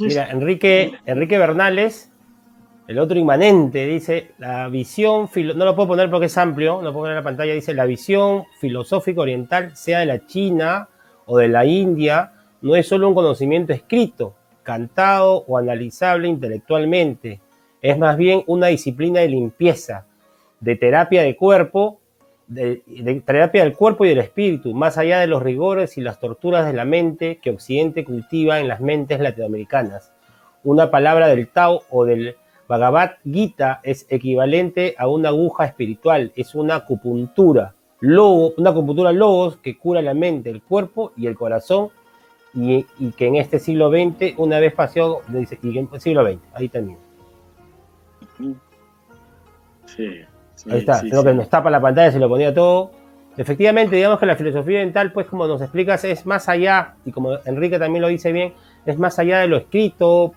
Mira, 0.00 0.30
Enrique, 0.30 0.92
Enrique 1.04 1.36
Bernales, 1.36 2.12
el 2.86 2.98
otro 2.98 3.18
inmanente, 3.18 3.86
dice, 3.86 4.32
la 4.38 4.68
visión, 4.68 5.28
no 5.34 5.64
lo 5.64 5.74
puedo 5.74 5.88
poner 5.88 6.08
porque 6.10 6.26
es 6.26 6.38
amplio, 6.38 6.76
no 6.76 6.82
lo 6.82 6.92
puedo 6.92 7.04
poner 7.04 7.16
en 7.16 7.24
la 7.24 7.28
pantalla, 7.28 7.52
dice, 7.52 7.74
la 7.74 7.84
visión 7.84 8.44
filosófica 8.60 9.20
oriental, 9.20 9.76
sea 9.76 10.00
de 10.00 10.06
la 10.06 10.24
China 10.26 10.88
o 11.26 11.38
de 11.38 11.48
la 11.48 11.66
India, 11.66 12.32
no 12.62 12.76
es 12.76 12.86
solo 12.86 13.08
un 13.08 13.14
conocimiento 13.14 13.72
escrito, 13.72 14.34
cantado 14.62 15.44
o 15.48 15.58
analizable 15.58 16.28
intelectualmente, 16.28 17.40
es 17.82 17.98
más 17.98 18.16
bien 18.16 18.44
una 18.46 18.68
disciplina 18.68 19.20
de 19.20 19.28
limpieza, 19.28 20.06
de 20.60 20.76
terapia 20.76 21.22
de 21.22 21.36
cuerpo 21.36 22.00
de, 22.46 22.82
terapia 23.24 23.64
del 23.64 23.74
cuerpo 23.74 24.04
y 24.04 24.08
del 24.08 24.18
espíritu, 24.18 24.74
más 24.74 24.98
allá 24.98 25.20
de 25.20 25.26
los 25.26 25.42
rigores 25.42 25.96
y 25.98 26.00
las 26.00 26.20
torturas 26.20 26.66
de 26.66 26.72
la 26.72 26.84
mente 26.84 27.38
que 27.42 27.50
Occidente 27.50 28.04
cultiva 28.04 28.60
en 28.60 28.68
las 28.68 28.80
mentes 28.80 29.20
latinoamericanas. 29.20 30.12
Una 30.62 30.90
palabra 30.90 31.28
del 31.28 31.48
Tao 31.48 31.82
o 31.90 32.04
del 32.04 32.36
Bhagavad 32.68 33.12
Gita 33.24 33.80
es 33.82 34.06
equivalente 34.08 34.94
a 34.98 35.08
una 35.08 35.28
aguja 35.28 35.64
espiritual, 35.66 36.32
es 36.36 36.54
una 36.54 36.76
acupuntura, 36.76 37.74
logo, 38.00 38.54
una 38.56 38.70
acupuntura 38.70 39.12
logos 39.12 39.56
que 39.58 39.78
cura 39.78 40.00
la 40.02 40.14
mente, 40.14 40.50
el 40.50 40.62
cuerpo 40.62 41.12
y 41.16 41.26
el 41.26 41.36
corazón 41.36 41.90
y, 42.54 42.84
que 43.16 43.26
en 43.26 43.36
este 43.36 43.58
siglo 43.58 43.90
XX, 43.90 44.38
una 44.38 44.60
vez 44.60 44.72
pasó, 44.72 45.22
dice, 45.28 45.58
y 45.62 45.76
en 45.76 45.88
el 45.92 46.00
siglo 46.00 46.24
XX, 46.24 46.40
ahí 46.54 46.68
también. 46.68 46.98
Sí. 49.86 50.24
Ahí 50.70 50.78
está, 50.78 51.00
creo 51.00 51.24
que 51.24 51.34
nos 51.34 51.48
tapa 51.48 51.70
la 51.70 51.80
pantalla, 51.80 52.12
se 52.12 52.18
lo 52.18 52.28
ponía 52.28 52.54
todo. 52.54 52.90
Efectivamente, 53.36 53.96
digamos 53.96 54.20
que 54.20 54.26
la 54.26 54.36
filosofía 54.36 54.78
oriental, 54.78 55.12
pues 55.12 55.26
como 55.26 55.46
nos 55.46 55.60
explicas, 55.60 56.04
es 56.04 56.24
más 56.24 56.48
allá, 56.48 56.94
y 57.04 57.10
como 57.10 57.36
Enrique 57.44 57.78
también 57.78 58.02
lo 58.02 58.08
dice 58.08 58.30
bien, 58.32 58.52
es 58.86 58.98
más 58.98 59.18
allá 59.18 59.40
de 59.40 59.48
lo 59.48 59.56
escrito, 59.56 60.34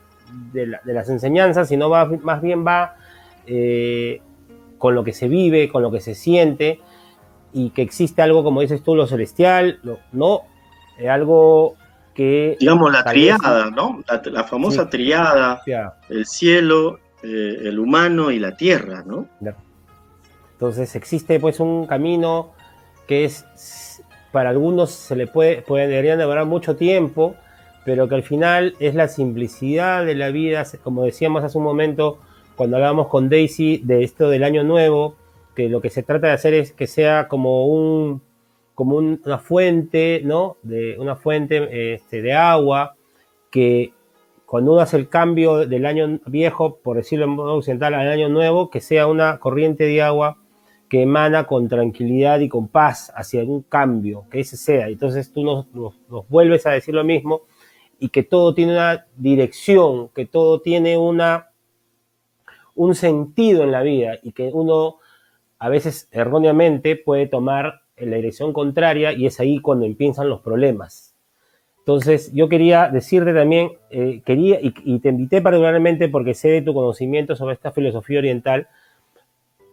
de, 0.52 0.66
las 0.84 1.10
enseñanzas, 1.10 1.68
sino 1.68 1.90
va, 1.90 2.06
más 2.06 2.42
bien 2.42 2.66
va 2.66 2.96
eh, 3.46 4.22
con 4.80 4.96
lo 4.96 5.04
que 5.04 5.14
se 5.14 5.28
vive, 5.28 5.70
con 5.70 5.84
lo 5.84 5.92
que 5.92 6.02
se 6.02 6.16
siente, 6.16 6.82
y 7.54 7.70
que 7.70 7.84
existe 7.84 8.22
algo, 8.24 8.44
como 8.44 8.62
dices 8.62 8.82
tú, 8.82 8.96
lo 8.96 9.06
celestial, 9.06 9.80
no, 10.12 10.42
algo 11.08 11.76
que... 12.16 12.58
Digamos 12.60 12.92
la 12.92 13.04
triada, 13.04 13.70
¿no? 13.70 14.04
La, 14.32 14.44
famosa 14.44 14.90
triada, 14.90 15.62
el 16.10 16.26
cielo, 16.26 17.00
eh, 17.24 17.58
el 17.64 17.78
humano 17.78 18.32
y 18.32 18.40
la 18.40 18.58
tierra, 18.58 19.04
¿no? 19.06 19.28
Entonces 20.58 20.96
existe 20.96 21.40
pues 21.40 21.60
un 21.60 21.86
camino 21.86 22.50
que 23.08 23.26
es, 23.26 24.02
para 24.32 24.50
algunos 24.50 24.90
se 24.90 25.16
le 25.16 25.28
puede, 25.28 25.64
deberían 25.68 26.18
demorar 26.18 26.48
mucho 26.48 26.76
tiempo, 26.76 27.36
pero 27.86 28.10
que 28.10 28.16
al 28.16 28.24
final 28.24 28.76
es 28.80 28.96
la 28.96 29.08
simplicidad 29.08 30.04
de 30.04 30.16
la 30.16 30.30
vida, 30.30 30.66
como 30.84 31.04
decíamos 31.04 31.44
hace 31.44 31.60
un 31.60 31.64
momento 31.64 32.18
cuando 32.56 32.78
hablábamos 32.78 33.08
con 33.08 33.30
Daisy 33.30 33.82
de 33.84 34.04
esto 34.04 34.32
del 34.32 34.44
año 34.44 34.64
nuevo, 34.64 35.16
que 35.56 35.70
lo 35.70 35.80
que 35.80 35.92
se 35.92 36.02
trata 36.02 36.26
de 36.26 36.34
hacer 36.34 36.56
es 36.56 36.72
que 36.72 36.88
sea 36.88 37.28
como 37.28 37.68
un 37.68 38.24
como 38.74 38.98
una 38.98 39.38
fuente, 39.38 40.22
¿no? 40.24 40.58
De 40.64 40.98
una 41.00 41.16
fuente 41.16 41.94
este, 41.94 42.24
de 42.24 42.34
agua 42.34 42.96
que 43.52 43.94
cuando 44.48 44.72
uno 44.74 44.82
hace 44.82 44.98
el 44.98 45.08
cambio 45.08 45.68
del 45.68 45.86
año 45.86 46.20
viejo, 46.26 46.78
por 46.78 46.98
decirlo 46.98 47.26
en 47.26 47.32
modo 47.32 47.56
occidental, 47.56 47.94
al 47.94 48.08
año 48.08 48.30
nuevo, 48.30 48.70
que 48.72 48.82
sea 48.82 49.06
una 49.06 49.40
corriente 49.40 49.84
de 49.84 50.02
agua 50.02 50.38
que 50.90 51.02
emana 51.02 51.46
con 51.46 51.68
tranquilidad 51.68 52.40
y 52.40 52.50
con 52.50 52.68
paz 52.68 53.12
hacia 53.16 53.44
un 53.44 53.62
cambio, 53.64 54.26
que 54.32 54.40
ese 54.40 54.58
sea. 54.58 54.88
Entonces 54.88 55.34
tú 55.34 55.44
nos, 55.44 55.68
nos 55.74 56.28
vuelves 56.30 56.66
a 56.66 56.72
decir 56.72 56.94
lo 56.94 57.04
mismo 57.04 57.42
y 58.00 58.10
que 58.10 58.24
todo 58.24 58.54
tiene 58.54 58.74
una 58.74 59.06
dirección, 59.16 60.10
que 60.10 60.26
todo 60.26 60.62
tiene 60.62 60.98
una, 60.98 61.50
un 62.76 62.96
sentido 62.96 63.64
en 63.64 63.72
la 63.72 63.82
vida 63.82 64.18
y 64.22 64.32
que 64.32 64.52
uno 64.54 64.98
a 65.60 65.70
veces 65.70 66.08
erróneamente 66.12 66.96
puede 66.96 67.28
tomar 67.28 67.82
la 67.98 68.16
dirección 68.16 68.54
contraria 68.54 69.14
y 69.14 69.26
es 69.26 69.40
ahí 69.40 69.60
cuando 69.60 69.86
empiezan 69.86 70.30
los 70.30 70.42
problemas. 70.42 71.16
Entonces, 71.80 72.34
yo 72.34 72.50
quería 72.50 72.90
decirte 72.90 73.34
también, 73.34 73.72
eh, 73.90 74.22
quería, 74.26 74.60
y, 74.62 75.00
te 75.00 75.08
invité 75.08 75.42
particularmente 75.42 76.10
porque 76.10 76.34
sé 76.34 76.50
de 76.50 76.62
tu 76.62 76.74
conocimiento 76.74 77.36
sobre 77.36 77.54
esta 77.54 77.72
filosofía 77.72 78.20
oriental, 78.20 78.68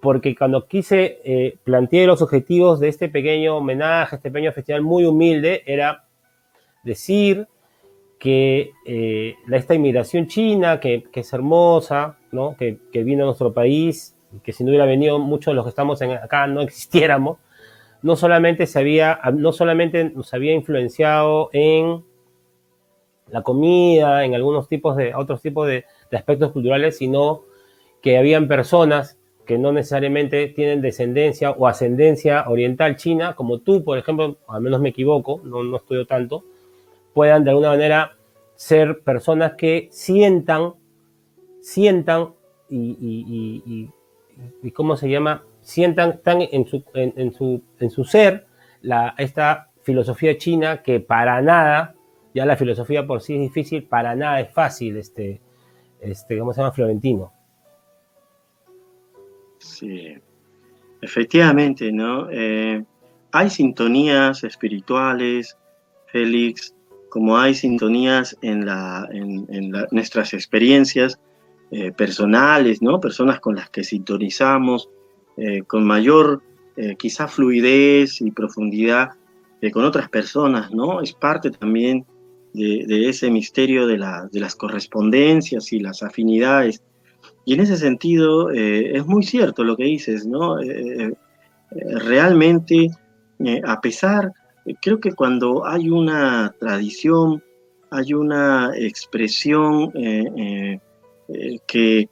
porque 0.04 0.36
cuando 0.36 0.66
quise 0.66 1.22
eh, 1.24 1.56
plantear 1.64 2.08
los 2.08 2.20
objetivos 2.20 2.78
de 2.78 2.88
este 2.88 3.08
pequeño 3.08 3.56
homenaje, 3.56 4.16
este 4.16 4.30
pequeño 4.30 4.52
festival 4.52 4.82
muy 4.82 5.06
humilde, 5.06 5.62
era 5.64 6.04
decir 6.82 7.48
que 8.18 8.72
eh, 8.84 9.34
esta 9.50 9.74
inmigración 9.74 10.26
china, 10.26 10.78
que, 10.78 11.04
es 11.10 11.32
hermosa, 11.32 12.18
¿no? 12.32 12.54
que, 12.54 12.78
vino 12.92 13.22
a 13.22 13.26
nuestro 13.28 13.54
país, 13.54 14.14
que 14.42 14.52
si 14.52 14.62
no 14.62 14.68
hubiera 14.68 14.84
venido 14.84 15.18
muchos 15.18 15.52
de 15.52 15.54
los 15.54 15.64
que 15.64 15.70
estamos 15.70 16.02
acá 16.02 16.46
no 16.48 16.60
existiéramos, 16.60 17.38
no 18.02 18.14
solamente, 18.14 18.66
se 18.66 18.78
había, 18.78 19.18
no 19.32 19.52
solamente 19.52 20.10
nos 20.10 20.34
había 20.34 20.52
influenciado 20.52 21.48
en 21.54 22.04
la 23.28 23.40
comida, 23.40 24.22
en 24.26 24.34
algunos 24.34 24.68
tipos 24.68 24.98
de, 24.98 25.14
otros 25.14 25.40
tipos 25.40 25.66
de, 25.66 25.86
de 26.10 26.16
aspectos 26.18 26.52
culturales, 26.52 26.98
sino 26.98 27.44
que 28.02 28.18
habían 28.18 28.48
personas 28.48 29.18
que 29.46 29.58
no 29.58 29.72
necesariamente 29.72 30.48
tienen 30.48 30.80
descendencia 30.80 31.50
o 31.50 31.66
ascendencia 31.66 32.44
oriental 32.48 32.96
china, 32.96 33.34
como 33.34 33.58
tú, 33.58 33.84
por 33.84 33.98
ejemplo, 33.98 34.38
al 34.48 34.62
menos 34.62 34.80
me 34.80 34.88
equivoco, 34.88 35.40
no, 35.44 35.62
no 35.62 35.76
estudio 35.76 36.06
tanto, 36.06 36.44
puedan 37.12 37.44
de 37.44 37.50
alguna 37.50 37.70
manera 37.70 38.16
ser 38.54 39.00
personas 39.00 39.52
que 39.54 39.88
sientan, 39.90 40.74
sientan 41.60 42.34
y, 42.70 43.90
¿cómo 44.74 44.96
se 44.96 45.08
llama? 45.08 45.44
Sientan 45.60 46.20
tan 46.22 46.42
en 46.42 46.66
su, 46.66 46.82
en, 46.94 47.32
su, 47.32 47.62
en 47.78 47.90
su 47.90 48.04
ser 48.04 48.46
la, 48.82 49.14
esta 49.18 49.70
filosofía 49.82 50.36
china 50.38 50.82
que 50.82 51.00
para 51.00 51.40
nada, 51.42 51.94
ya 52.34 52.46
la 52.46 52.56
filosofía 52.56 53.06
por 53.06 53.20
sí 53.20 53.34
es 53.34 53.40
difícil, 53.40 53.84
para 53.84 54.14
nada 54.16 54.40
es 54.40 54.50
fácil, 54.50 54.96
este, 54.96 55.40
este 56.00 56.38
¿cómo 56.38 56.52
se 56.52 56.60
llama? 56.60 56.72
Florentino. 56.72 57.33
Sí, 59.64 60.14
efectivamente, 61.00 61.90
¿no? 61.90 62.28
Eh, 62.30 62.84
hay 63.32 63.48
sintonías 63.48 64.44
espirituales, 64.44 65.56
Félix, 66.08 66.74
como 67.08 67.38
hay 67.38 67.54
sintonías 67.54 68.36
en, 68.42 68.66
la, 68.66 69.08
en, 69.10 69.72
nuestras 69.90 70.34
experiencias 70.34 71.18
eh, 71.70 71.92
personales, 71.92 72.82
¿no? 72.82 73.00
Personas 73.00 73.40
con 73.40 73.56
las 73.56 73.70
que 73.70 73.84
sintonizamos 73.84 74.90
eh, 75.38 75.62
con 75.62 75.84
mayor 75.84 76.42
quizá 76.98 77.28
fluidez 77.28 78.20
y 78.20 78.32
profundidad 78.32 79.10
con 79.72 79.84
otras 79.84 80.10
personas, 80.10 80.72
¿no? 80.72 81.00
Es 81.00 81.12
parte 81.12 81.52
también 81.52 82.04
de, 82.52 83.08
ese 83.08 83.30
misterio 83.30 83.86
de, 83.86 83.96
de, 84.30 84.40
las 84.40 84.56
correspondencias 84.56 85.72
y 85.72 85.78
las 85.78 86.02
afinidades. 86.02 86.82
Y 87.44 87.54
en 87.54 87.60
ese 87.60 87.76
sentido 87.76 88.50
es 88.50 89.04
muy 89.06 89.22
cierto 89.22 89.64
lo 89.64 89.76
que 89.76 89.84
dices, 89.84 90.26
¿no? 90.26 90.56
realmente, 91.70 92.90
a 93.64 93.80
pesar 93.80 94.32
creo 94.80 95.00
que 95.00 95.12
cuando 95.12 95.66
hay 95.66 95.90
una 95.90 96.54
tradición, 96.58 97.42
hay 97.90 98.14
una 98.14 98.72
expresión 98.74 99.90
eh, 99.94 100.24
eh, 100.36 100.80
eh, 101.28 101.58
que, 101.66 102.08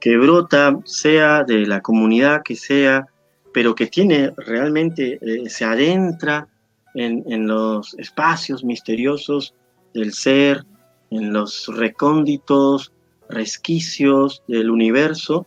que, 0.00 0.16
brota, 0.16 0.78
sea 0.84 1.44
de 1.44 1.66
la 1.66 1.80
comunidad 1.80 2.42
que 2.44 2.54
sea, 2.54 3.06
pero 3.52 3.74
que 3.74 3.86
tiene 3.86 4.32
realmente, 4.36 5.18
se 5.48 5.64
adentra 5.64 6.46
en, 6.94 7.24
en, 7.26 7.46
los 7.46 7.94
espacios 7.98 8.62
misteriosos 8.62 9.54
del 9.94 10.12
ser, 10.12 10.64
en 11.10 11.32
los 11.32 11.66
recónditos 11.74 12.92
resquicios 13.28 14.42
del 14.48 14.70
universo, 14.70 15.46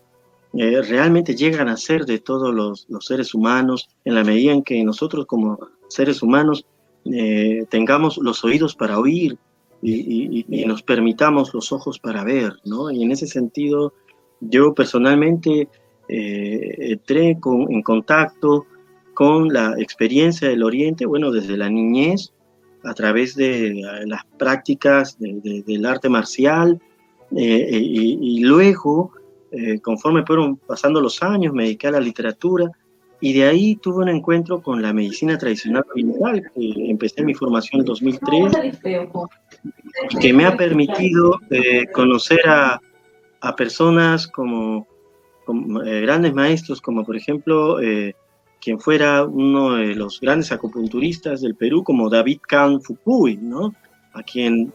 realmente 0.54 1.34
llegan 1.34 1.70
a 1.70 1.78
ser 1.78 2.06
de 2.06 2.20
todos 2.20 2.54
los, 2.54 2.86
los 2.90 3.06
seres 3.06 3.34
humanos 3.34 3.88
en 4.04 4.16
la 4.16 4.24
medida 4.24 4.52
en 4.52 4.64
que 4.64 4.84
nosotros 4.84 5.26
como 5.26 5.58
seres 5.88 6.22
humanos 6.22 6.66
eh, 7.06 7.66
tengamos 7.70 8.18
los 8.18 8.44
oídos 8.44 8.76
para 8.76 9.00
oír 9.00 9.38
y, 9.82 10.46
nos 10.68 10.84
permitamos 10.84 11.54
los 11.56 11.72
ojos 11.72 11.98
para 11.98 12.24
ver, 12.24 12.54
¿no? 12.64 12.92
Y 12.92 13.04
en 13.04 13.12
ese 13.12 13.26
sentido, 13.26 13.94
yo 14.40 14.76
personalmente 14.76 15.68
eh, 16.08 16.76
entré 16.80 17.30
en 17.32 17.82
contacto 17.82 18.68
con 19.16 19.48
la 19.48 19.74
experiencia 19.80 20.50
del 20.50 20.62
Oriente, 20.62 21.08
bueno, 21.08 21.32
desde 21.32 21.58
la 21.58 21.70
niñez, 21.70 22.32
a 22.84 22.94
través 22.94 23.36
de 23.36 23.82
las 24.06 24.24
prácticas 24.38 25.18
del 25.20 25.86
arte 25.86 26.10
marcial, 26.10 26.80
eh, 27.36 27.80
y, 27.82 28.40
luego, 28.44 29.14
conforme 29.82 30.26
fueron 30.26 30.58
pasando 30.58 31.02
los 31.02 31.22
años, 31.22 31.54
me 31.54 31.64
dediqué 31.64 31.88
a 31.88 31.92
la 31.92 32.00
literatura, 32.00 32.72
y 33.22 33.34
de 33.34 33.46
ahí 33.46 33.76
tuve 33.76 34.02
un 34.02 34.10
encuentro 34.10 34.62
con 34.62 34.82
la 34.82 34.92
medicina 34.92 35.38
tradicional 35.38 35.86
oriental, 35.92 36.52
que 36.56 36.90
empecé 36.90 37.24
mi 37.24 37.36
formación 37.36 37.82
en 37.82 37.86
2003, 37.86 38.80
que 40.20 40.34
me 40.34 40.46
ha 40.46 40.58
permitido 40.58 41.40
eh, 41.52 41.86
conocer 41.94 42.40
a, 42.48 42.82
a, 43.42 43.56
personas 43.56 44.28
como, 44.28 44.88
eh, 45.86 46.02
grandes 46.02 46.34
maestros, 46.34 46.82
como 46.82 47.06
por 47.06 47.16
ejemplo 47.16 47.80
eh, 47.80 48.16
quien 48.60 48.80
fuera 48.80 49.24
uno 49.24 49.76
de 49.76 49.94
los 49.94 50.20
grandes 50.20 50.52
acupunturistas 50.52 51.42
del 51.42 51.56
Perú, 51.56 51.84
como 51.84 52.10
David 52.10 52.40
Khan 52.48 52.82
Fukui, 52.82 53.38
¿no? 53.38 53.76
a 54.14 54.24
quien 54.24 54.74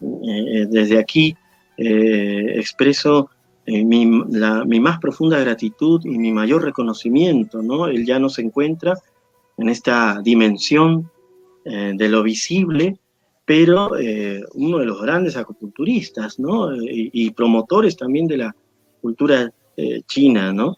desde 0.00 0.98
aquí 0.98 1.36
expreso 1.84 3.30
eh, 3.64 3.84
mi, 3.84 4.06
más 4.06 4.98
profunda 4.98 5.38
gratitud 5.38 6.04
y 6.04 6.18
mi 6.18 6.32
mayor 6.32 6.64
reconocimiento, 6.64 7.62
¿no? 7.62 7.86
Él 7.86 8.04
ya 8.04 8.18
no 8.18 8.28
se 8.28 8.42
encuentra 8.42 8.94
en 9.56 9.68
esta 9.68 10.20
dimensión 10.20 11.08
eh, 11.64 11.92
de 11.94 12.08
lo 12.08 12.24
visible, 12.24 12.98
pero 13.44 13.96
eh, 13.96 14.42
uno 14.54 14.78
de 14.78 14.86
los 14.86 15.00
grandes 15.00 15.36
acupunturistas, 15.36 16.40
¿no? 16.40 16.74
Y, 16.74 17.30
promotores 17.30 17.96
también 17.96 18.26
de 18.26 18.38
la 18.38 18.56
cultura 19.00 19.52
china, 20.06 20.52
¿no? 20.52 20.76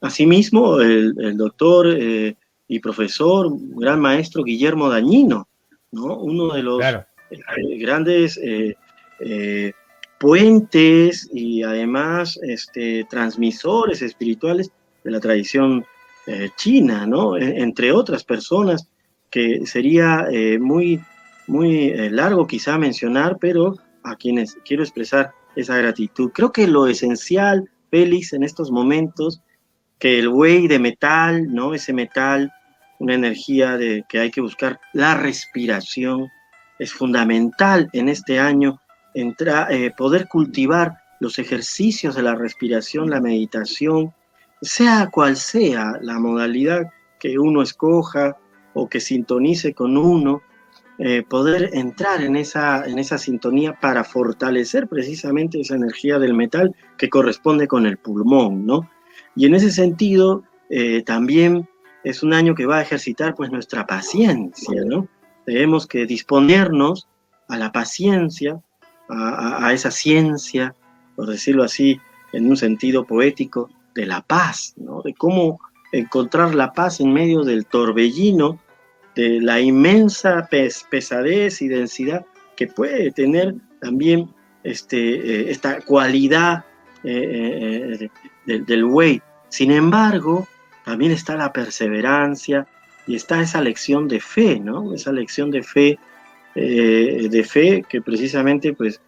Asimismo, 0.00 0.80
el, 0.80 1.14
el 1.18 1.36
doctor 1.36 1.86
y 2.66 2.78
profesor, 2.80 3.50
gran 3.76 4.00
maestro 4.00 4.42
Guillermo 4.42 4.88
Dañino, 4.88 5.48
¿no? 5.92 6.18
Uno 6.18 6.52
de 6.52 6.62
los 6.62 6.82
grandes 7.78 8.38
puentes 10.22 11.28
y 11.32 11.64
además 11.64 12.38
este, 12.44 13.04
transmisores 13.10 14.02
espirituales 14.02 14.70
de 15.02 15.10
la 15.10 15.18
tradición 15.18 15.84
eh, 16.28 16.48
china, 16.56 17.08
¿no? 17.08 17.36
E, 17.36 17.60
entre 17.60 17.90
otras 17.90 18.22
personas 18.22 18.88
que 19.32 19.66
sería 19.66 20.28
eh, 20.30 20.60
muy, 20.60 21.00
muy 21.48 21.88
eh, 21.88 22.08
largo 22.08 22.46
quizá 22.46 22.78
mencionar, 22.78 23.38
pero 23.40 23.74
a 24.04 24.14
quienes 24.14 24.56
quiero 24.64 24.84
expresar 24.84 25.32
esa 25.56 25.76
gratitud. 25.76 26.30
Creo 26.32 26.52
que 26.52 26.68
lo 26.68 26.86
esencial, 26.86 27.68
Félix, 27.90 28.32
en 28.32 28.44
estos 28.44 28.70
momentos, 28.70 29.42
que 29.98 30.20
el 30.20 30.28
buey 30.28 30.68
de 30.68 30.78
metal, 30.78 31.52
¿no? 31.52 31.74
Ese 31.74 31.92
metal, 31.92 32.52
una 33.00 33.14
energía 33.14 33.76
de 33.76 34.04
que 34.08 34.20
hay 34.20 34.30
que 34.30 34.40
buscar, 34.40 34.78
la 34.92 35.16
respiración, 35.16 36.28
es 36.78 36.92
fundamental 36.92 37.90
en 37.92 38.08
este 38.08 38.38
año 38.38 38.78
eh, 39.14 39.90
poder 39.96 40.28
cultivar 40.28 40.98
los 41.20 41.38
ejercicios 41.38 42.14
de 42.14 42.22
la 42.22 42.34
respiración, 42.34 43.10
la 43.10 43.20
meditación, 43.20 44.12
sea 44.60 45.08
cual 45.12 45.36
sea 45.36 45.98
la 46.00 46.18
modalidad 46.18 46.90
que 47.18 47.38
uno 47.38 47.62
escoja 47.62 48.36
o 48.74 48.88
que 48.88 49.00
sintonice 49.00 49.74
con 49.74 49.96
uno, 49.96 50.42
eh, 50.98 51.22
poder 51.22 51.70
entrar 51.72 52.22
en 52.22 52.36
esa, 52.36 52.84
en 52.84 52.98
esa 52.98 53.18
sintonía 53.18 53.78
para 53.80 54.04
fortalecer 54.04 54.88
precisamente 54.88 55.60
esa 55.60 55.74
energía 55.74 56.18
del 56.18 56.34
metal 56.34 56.74
que 56.98 57.08
corresponde 57.08 57.66
con 57.66 57.86
el 57.86 57.98
pulmón, 57.98 58.66
¿no? 58.66 58.88
Y 59.34 59.46
en 59.46 59.54
ese 59.54 59.70
sentido, 59.70 60.44
eh, 60.70 61.02
también 61.02 61.68
es 62.04 62.22
un 62.22 62.32
año 62.32 62.54
que 62.54 62.66
va 62.66 62.78
a 62.78 62.82
ejercitar 62.82 63.34
pues 63.34 63.50
nuestra 63.50 63.86
paciencia, 63.86 64.82
¿no? 64.84 65.08
Tenemos 65.46 65.86
que 65.86 66.06
disponernos 66.06 67.08
a 67.48 67.58
la 67.58 67.72
paciencia, 67.72 68.60
a, 69.12 69.72
esa 69.72 69.90
ciencia, 69.90 70.74
por 71.16 71.28
decirlo 71.28 71.62
así, 71.62 72.00
en 72.32 72.48
un 72.48 72.56
sentido 72.56 73.04
poético, 73.04 73.70
de 73.94 74.06
la 74.06 74.22
paz, 74.22 74.74
¿no? 74.76 75.02
De 75.02 75.12
cómo 75.14 75.60
encontrar 75.92 76.54
la 76.54 76.72
paz 76.72 77.00
en 77.00 77.12
medio 77.12 77.42
del 77.44 77.66
torbellino, 77.66 78.58
de 79.14 79.40
la 79.40 79.60
inmensa 79.60 80.48
pesadez 80.90 81.60
y 81.60 81.68
densidad 81.68 82.24
que 82.56 82.66
puede 82.66 83.10
tener 83.10 83.54
también 83.80 84.30
este, 84.64 84.96
eh, 84.98 85.50
esta 85.50 85.80
cualidad 85.82 86.64
eh, 87.04 88.08
eh, 88.46 88.60
del 88.66 88.84
weight. 88.84 89.22
Sin 89.48 89.70
embargo, 89.70 90.48
también 90.84 91.12
está 91.12 91.36
la 91.36 91.52
perseverancia 91.52 92.66
y 93.06 93.16
está 93.16 93.40
esa 93.42 93.60
lección 93.60 94.08
de 94.08 94.20
fe, 94.20 94.58
¿no? 94.60 94.94
Esa 94.94 95.12
lección 95.12 95.50
de 95.50 95.62
fe, 95.62 95.98
de 96.54 97.44
fe 97.48 97.84
que 97.88 98.02
precisamente, 98.02 98.72
pues, 98.72 99.00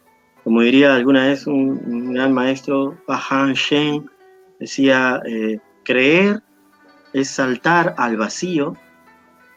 como 0.43 0.63
diría 0.63 0.95
alguna 0.95 1.27
vez 1.27 1.47
un, 1.47 2.15
gran 2.15 2.33
maestro, 2.33 2.97
Han 3.09 3.55
Shen, 3.55 4.09
decía, 4.59 5.21
creer 5.85 6.43
es 7.13 7.31
saltar 7.31 7.95
al 7.97 8.17
vacío 8.17 8.77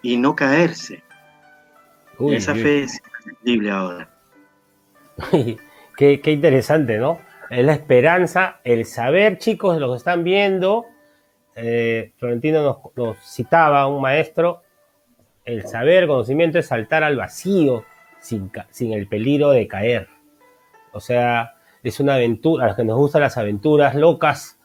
y 0.01 0.17
no 0.17 0.35
caerse. 0.35 1.03
Esa 2.31 2.55
fe 2.55 2.83
es 2.83 2.99
imprescindible 3.03 3.71
ahora. 3.71 4.09
qué, 5.97 6.21
interesante, 6.25 6.97
¿no? 6.97 7.19
Es 7.49 7.65
la 7.65 7.73
esperanza, 7.73 8.59
el 8.63 8.85
saber, 8.85 9.37
chicos, 9.37 9.75
de 9.75 9.79
los 9.79 9.91
que 9.91 9.97
están 9.97 10.23
viendo. 10.23 10.85
Eh, 11.55 12.13
Florentino 12.17 12.91
nos, 12.95 13.17
citaba 13.19 13.87
un 13.87 14.01
maestro, 14.01 14.61
el 15.47 15.65
saber, 15.65 16.07
conocimiento 16.07 16.59
es 16.59 16.67
saltar 16.67 17.03
al 17.03 17.15
vacío 17.15 17.85
sin, 18.19 18.51
sin 18.69 18.91
el 18.91 19.07
peligro 19.07 19.51
de 19.51 19.65
caer. 19.65 20.09
O 20.91 20.99
sea, 20.99 21.55
es 21.83 22.01
una 22.01 22.15
aventura, 22.15 22.65
a 22.65 22.67
los 22.67 22.75
que 22.75 22.83
nos 22.83 22.97
gustan 22.97 23.21
las 23.21 23.37
aventuras 23.37 23.95
locas, 23.95 24.59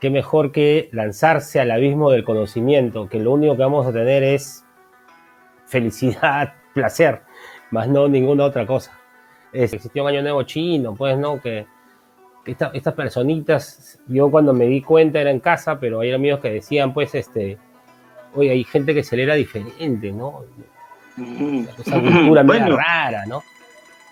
qué 0.00 0.08
mejor 0.08 0.50
que 0.50 0.88
lanzarse 0.92 1.60
al 1.60 1.70
abismo 1.70 2.10
del 2.10 2.24
conocimiento, 2.24 3.08
que 3.08 3.20
lo 3.20 3.32
único 3.32 3.54
que 3.54 3.62
vamos 3.62 3.86
a 3.86 3.92
tener 3.92 4.22
es 4.22 4.64
felicidad, 5.66 6.54
placer, 6.74 7.20
más 7.70 7.86
no 7.86 8.08
ninguna 8.08 8.44
otra 8.44 8.66
cosa. 8.66 8.98
existió 9.52 10.04
un 10.04 10.08
año 10.08 10.22
nuevo 10.22 10.42
chino, 10.44 10.94
pues, 10.94 11.18
¿no? 11.18 11.40
Que, 11.40 11.66
estas 12.44 12.94
personitas, 12.94 14.00
yo 14.08 14.28
cuando 14.28 14.52
me 14.52 14.66
di 14.66 14.80
cuenta 14.80 15.20
era 15.20 15.30
en 15.30 15.38
casa, 15.38 15.78
pero 15.78 16.00
hay 16.00 16.12
amigos 16.12 16.40
que 16.40 16.50
decían, 16.50 16.94
pues, 16.94 17.14
este, 17.14 17.58
oye, 18.34 18.50
hay 18.50 18.64
gente 18.64 18.94
que 18.94 19.02
se 19.02 19.16
le 19.16 19.24
era 19.24 19.34
diferente, 19.34 20.12
¿no? 20.12 20.44
Esa 21.78 22.00
cultura 22.00 22.42
medio 22.44 22.76
rara, 22.76 23.26
¿no? 23.26 23.42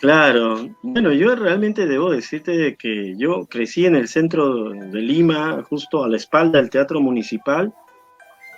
Claro, 0.00 0.66
bueno, 0.82 1.12
yo 1.12 1.36
realmente 1.36 1.86
debo 1.86 2.10
decirte 2.10 2.76
que 2.76 3.14
yo 3.18 3.46
crecí 3.46 3.84
en 3.84 3.96
el 3.96 4.08
centro 4.08 4.70
de 4.70 5.00
Lima, 5.00 5.62
justo 5.68 6.02
a 6.02 6.08
la 6.08 6.16
espalda 6.16 6.58
del 6.58 6.70
Teatro 6.70 7.02
Municipal, 7.02 7.74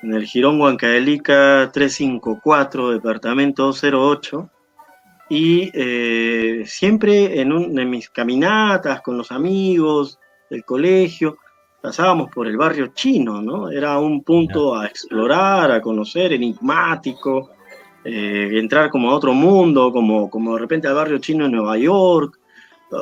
en 0.05 0.15
el 0.15 0.25
Girón 0.25 0.61
Huancaelica 0.61 1.69
354, 1.73 2.93
departamento 2.93 3.73
08, 3.73 4.51
y 5.31 5.71
eh, 5.75 6.63
siempre 6.65 7.41
en, 7.41 7.77
en 7.77 7.91
mis 7.91 8.09
caminatas 8.09 9.01
con 9.01 9.19
los 9.19 9.33
amigos 9.33 10.21
del 10.49 10.65
colegio, 10.65 11.39
pasábamos 11.83 12.31
por 12.31 12.47
el 12.47 12.57
barrio 12.57 12.93
chino, 12.95 13.43
¿no? 13.43 13.69
Era 13.69 13.99
un 13.99 14.23
punto 14.23 14.77
a 14.77 14.87
explorar, 14.87 15.73
a 15.73 15.83
conocer, 15.83 16.33
enigmático, 16.33 17.51
eh, 18.05 18.51
entrar 18.53 18.89
como 18.89 19.11
a 19.11 19.15
otro 19.15 19.35
mundo, 19.35 19.93
como, 19.93 20.31
como 20.31 20.55
de 20.55 20.61
repente 20.61 20.87
al 20.87 20.95
barrio 20.95 21.19
chino 21.19 21.45
en 21.45 21.53
Nueva 21.53 21.77
York. 21.77 22.39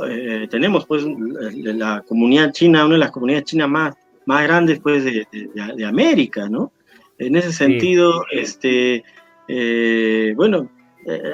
Eh, 0.09 0.49
tenemos 0.51 0.87
pues 0.87 1.05
la 1.05 2.03
comunidad 2.09 2.53
china, 2.53 2.87
una 2.87 2.95
de 2.95 3.01
las 3.01 3.11
comunidades 3.11 3.45
chinas 3.45 3.69
más, 3.69 3.95
más 4.25 4.45
grandes 4.45 4.81
pues 4.81 5.05
de, 5.05 5.27
de, 5.31 5.85
América, 5.85 6.49
¿no? 6.49 6.73
En 7.19 7.37
ese 7.37 7.53
sentido, 7.53 8.25
este, 8.31 9.05
eh, 9.47 10.33
bueno, 10.35 10.71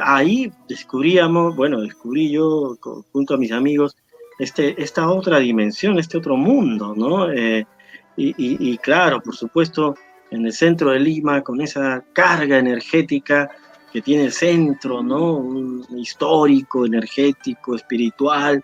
ahí 0.00 0.50
descubríamos, 0.68 1.54
bueno, 1.54 1.80
descubrí 1.80 2.30
yo 2.30 2.76
junto 3.12 3.34
a 3.34 3.38
mis 3.38 3.52
amigos 3.52 3.96
este, 4.38 4.80
esta 4.82 5.08
otra 5.08 5.38
dimensión, 5.38 5.98
este 5.98 6.18
otro 6.18 6.36
mundo, 6.36 6.94
¿no? 6.96 7.32
y, 7.34 7.64
y, 8.16 8.78
claro, 8.78 9.20
por 9.20 9.36
supuesto, 9.36 9.94
en 10.30 10.46
el 10.46 10.52
centro 10.52 10.90
de 10.90 11.00
Lima, 11.00 11.42
con 11.42 11.60
esa 11.60 12.04
carga 12.12 12.58
energética 12.58 13.50
que 13.92 14.02
tiene 14.02 14.24
el 14.24 14.32
centro, 14.32 15.02
¿no? 15.02 15.42
histórico, 15.96 16.84
energético, 16.84 17.74
espiritual. 17.74 18.62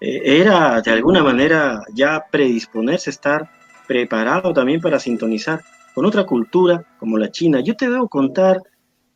Eh, 0.00 0.40
era 0.40 0.80
de 0.80 0.90
alguna 0.92 1.22
manera 1.22 1.82
ya 1.94 2.24
predisponerse, 2.30 3.10
estar 3.10 3.50
preparado 3.86 4.52
también 4.52 4.80
para 4.80 5.00
sintonizar 5.00 5.60
con 5.94 6.04
otra 6.04 6.24
cultura 6.24 6.84
como 6.98 7.18
la 7.18 7.30
China. 7.30 7.60
Yo 7.60 7.74
te 7.74 7.90
debo 7.90 8.08
contar, 8.08 8.62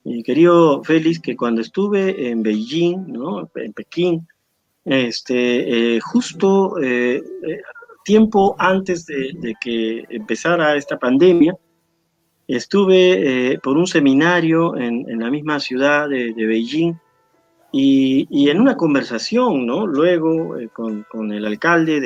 mi 0.05 0.23
querido 0.25 0.83
Félix, 0.83 1.21
que 1.21 1.37
cuando 1.37 1.61
estuve 1.61 2.29
en 2.29 2.43
Beijing, 2.43 3.13
¿no? 3.13 3.49
en 3.55 3.73
Pekín, 3.73 4.27
este, 4.85 5.97
eh, 5.97 6.01
justo 6.01 6.81
eh, 6.83 7.23
tiempo 8.05 8.57
antes 8.59 9.07
de, 9.07 9.55
que 9.61 10.05
empezara 10.11 10.77
esta 10.77 10.99
pandemia, 10.99 11.57
Estuve 12.49 13.53
eh, 13.53 13.59
por 13.61 13.79
un 13.79 13.87
seminario 13.87 14.77
en, 14.77 15.19
la 15.19 15.31
misma 15.31 15.61
ciudad 15.61 16.09
de, 16.09 16.35
Beijing 16.35 16.95
y, 17.73 18.51
en 18.51 18.61
una 18.61 18.77
conversación, 18.77 19.65
¿no? 19.65 19.87
Luego 19.87 20.59
eh, 20.59 20.69
con, 20.69 21.33
el 21.33 21.47
alcalde 21.47 22.01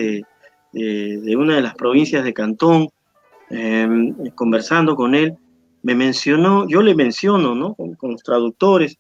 de, 0.73 1.37
una 1.37 1.57
de 1.57 1.63
las 1.63 1.75
provincias 1.75 2.23
de 2.23 2.35
Cantón, 2.35 2.91
em, 3.51 4.15
conversando 4.37 4.95
con 4.95 5.15
él, 5.17 5.35
me 5.83 5.95
mencionó, 5.95 6.69
yo 6.69 6.83
le 6.83 6.95
menciono, 6.95 7.55
¿no? 7.55 7.75
Con, 7.75 8.13
los 8.13 8.23
traductores, 8.23 8.99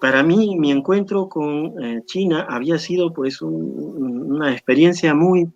para 0.00 0.22
mí 0.22 0.56
mi 0.58 0.70
encuentro 0.70 1.28
con 1.28 1.74
eh, 1.82 2.02
China 2.06 2.46
había 2.48 2.78
sido 2.78 3.12
pues 3.12 3.40
una 3.42 4.52
experiencia 4.52 5.14
muy, 5.14 5.48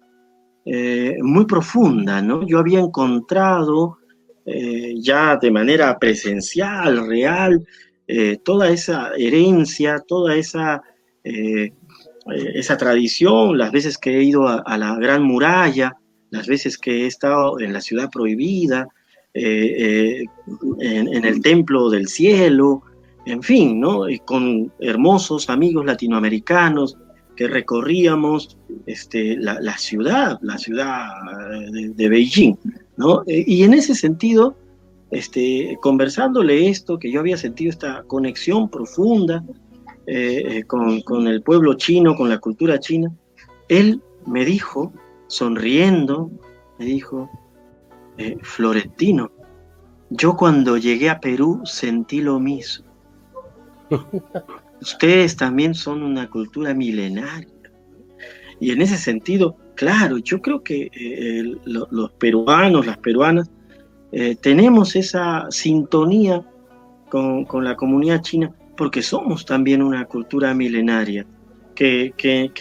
muy 1.22 1.44
profunda, 1.46 2.20
¿no? 2.20 2.44
Yo 2.44 2.58
había 2.58 2.80
encontrado 2.80 3.98
eh, 4.48 4.94
ya 5.00 5.36
de 5.36 5.50
manera 5.50 5.98
presencial, 5.98 7.08
real, 7.08 7.66
eh, 8.06 8.38
toda 8.44 8.70
esa 8.70 9.10
herencia, 9.18 9.98
toda 10.06 10.36
esa, 10.36 10.82
eh, 11.24 11.72
esa 12.54 12.76
tradición, 12.76 13.58
las 13.58 13.72
veces 13.72 13.98
que 13.98 14.16
he 14.16 14.22
ido 14.22 14.46
a, 14.46 14.78
la 14.78 14.94
Gran 15.00 15.24
Muralla, 15.24 15.96
las 16.30 16.46
veces 16.46 16.78
que 16.78 17.02
he 17.02 17.06
estado 17.08 17.58
en 17.58 17.72
la 17.72 17.80
ciudad 17.80 18.08
prohibida, 18.08 18.86
en, 19.34 20.28
el 21.24 21.42
Templo 21.42 21.90
del 21.90 22.06
Cielo, 22.06 22.82
en 23.26 23.42
fin, 23.42 23.80
¿no? 23.80 24.02
con 24.24 24.72
hermosos 24.80 25.50
amigos 25.50 25.84
latinoamericanos 25.84 26.96
que 27.36 27.46
recorríamos 27.46 28.56
este, 28.86 29.36
la, 29.36 29.76
ciudad, 29.76 30.38
la 30.40 30.58
ciudad 30.58 31.06
de 31.70 32.08
Beijing. 32.08 32.56
Eh, 33.26 33.44
y 33.46 33.62
en 33.62 33.74
ese 33.74 33.94
sentido, 33.94 34.56
este, 35.10 35.78
conversándole 35.82 36.68
esto, 36.68 36.98
que 36.98 37.12
yo 37.12 37.20
había 37.20 37.36
sentido 37.36 37.70
esta 37.70 38.02
conexión 38.04 38.70
profunda 38.70 39.44
eh, 40.06 40.58
eh, 40.58 40.64
con, 40.64 41.26
el 41.26 41.42
pueblo 41.42 41.74
chino, 41.74 42.16
con 42.16 42.28
la 42.28 42.38
cultura 42.38 42.80
china, 42.80 43.12
él 43.68 44.00
me 44.26 44.44
dijo, 44.44 44.92
sonriendo, 45.28 46.30
me 46.78 46.86
dijo, 46.86 47.30
Florentino, 48.40 49.30
yo 50.08 50.36
cuando 50.36 50.78
llegué 50.78 51.10
a 51.10 51.20
Perú 51.20 51.60
sentí 51.64 52.22
lo 52.22 52.40
mismo. 52.40 52.85
Ustedes 54.80 55.36
también 55.36 55.74
son 55.74 56.02
una 56.02 56.28
cultura 56.28 56.74
milenaria. 56.74 57.48
Y 58.60 58.70
en 58.70 58.82
ese 58.82 58.96
sentido, 58.96 59.56
Claro, 59.76 60.16
yo 60.16 60.40
creo 60.40 60.62
que 60.62 60.90
eh, 60.92 61.54
los 61.66 62.10
peruanos, 62.12 62.86
las 62.86 62.96
peruanas, 62.96 63.50
eh, 64.10 64.34
tenemos 64.34 64.96
esa 64.96 65.46
sintonía 65.50 66.42
con, 67.10 67.46
la 67.62 67.76
comunidad 67.76 68.22
china 68.22 68.52
porque 68.76 69.02
somos 69.02 69.44
también 69.44 69.82
una 69.82 70.06
cultura 70.06 70.54
milenaria, 70.54 71.26
que, 71.74 72.14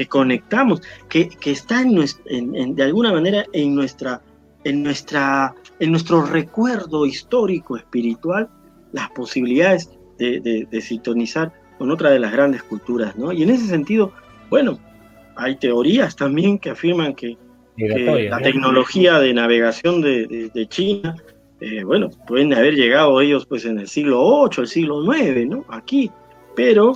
conectamos, 0.10 0.82
que, 1.10 1.30
está 1.46 1.82
en, 1.82 2.76
de 2.76 2.84
alguna 2.84 3.14
manera 3.14 3.46
en, 3.54 3.76
nuestra, 3.76 4.22
en, 4.66 4.84
nuestra, 4.84 5.56
en 5.80 5.92
nuestro 5.92 6.26
recuerdo 6.26 7.06
histórico, 7.06 7.78
espiritual, 7.78 8.50
las 8.92 9.10
posibilidades 9.12 9.90
de, 10.18 10.82
sintonizar 10.82 11.52
con 11.78 11.92
otra 11.92 12.12
de 12.12 12.20
las 12.20 12.32
grandes 12.32 12.64
culturas, 12.64 13.16
¿no? 13.16 13.32
Y 13.32 13.44
en 13.44 13.50
ese 13.50 13.68
sentido, 13.68 14.14
bueno, 14.50 14.80
hay 15.36 15.58
teorías 15.58 16.16
también 16.16 16.58
que 16.58 16.70
afirman 16.70 17.14
que, 17.14 17.38
la 17.78 18.40
tecnología 18.40 19.20
de 19.20 19.34
navegación 19.34 20.02
de, 20.02 20.68
China, 20.70 21.16
eh, 21.60 21.84
bueno, 21.84 22.10
pueden 22.28 22.54
haber 22.54 22.76
llegado 22.76 23.20
ellos 23.20 23.46
pues 23.46 23.66
en 23.66 23.80
el 23.80 23.88
siglo 23.88 24.22
8, 24.22 24.62
el 24.62 24.68
siglo 24.68 25.02
9, 25.04 25.46
¿no? 25.46 25.66
Aquí, 25.68 26.10
pero 26.56 26.96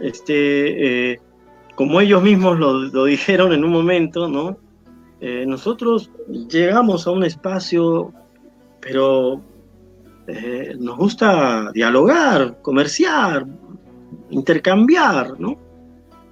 este, 0.00 1.12
eh, 1.12 1.20
como 1.76 2.00
ellos 2.00 2.22
mismos 2.22 2.58
lo, 2.58 3.04
dijeron 3.04 3.52
en 3.52 3.62
un 3.62 3.70
momento, 3.70 4.28
¿no? 4.28 4.58
Eh, 5.20 5.44
nosotros 5.46 6.10
llegamos 6.48 7.06
a 7.06 7.10
un 7.10 7.24
espacio, 7.24 8.12
pero 8.80 9.42
eh, 10.28 10.74
nos 10.78 10.96
gusta 10.96 11.70
dialogar, 11.72 12.58
comerciar, 12.62 13.46
intercambiar, 14.30 15.38
¿no? 15.38 15.64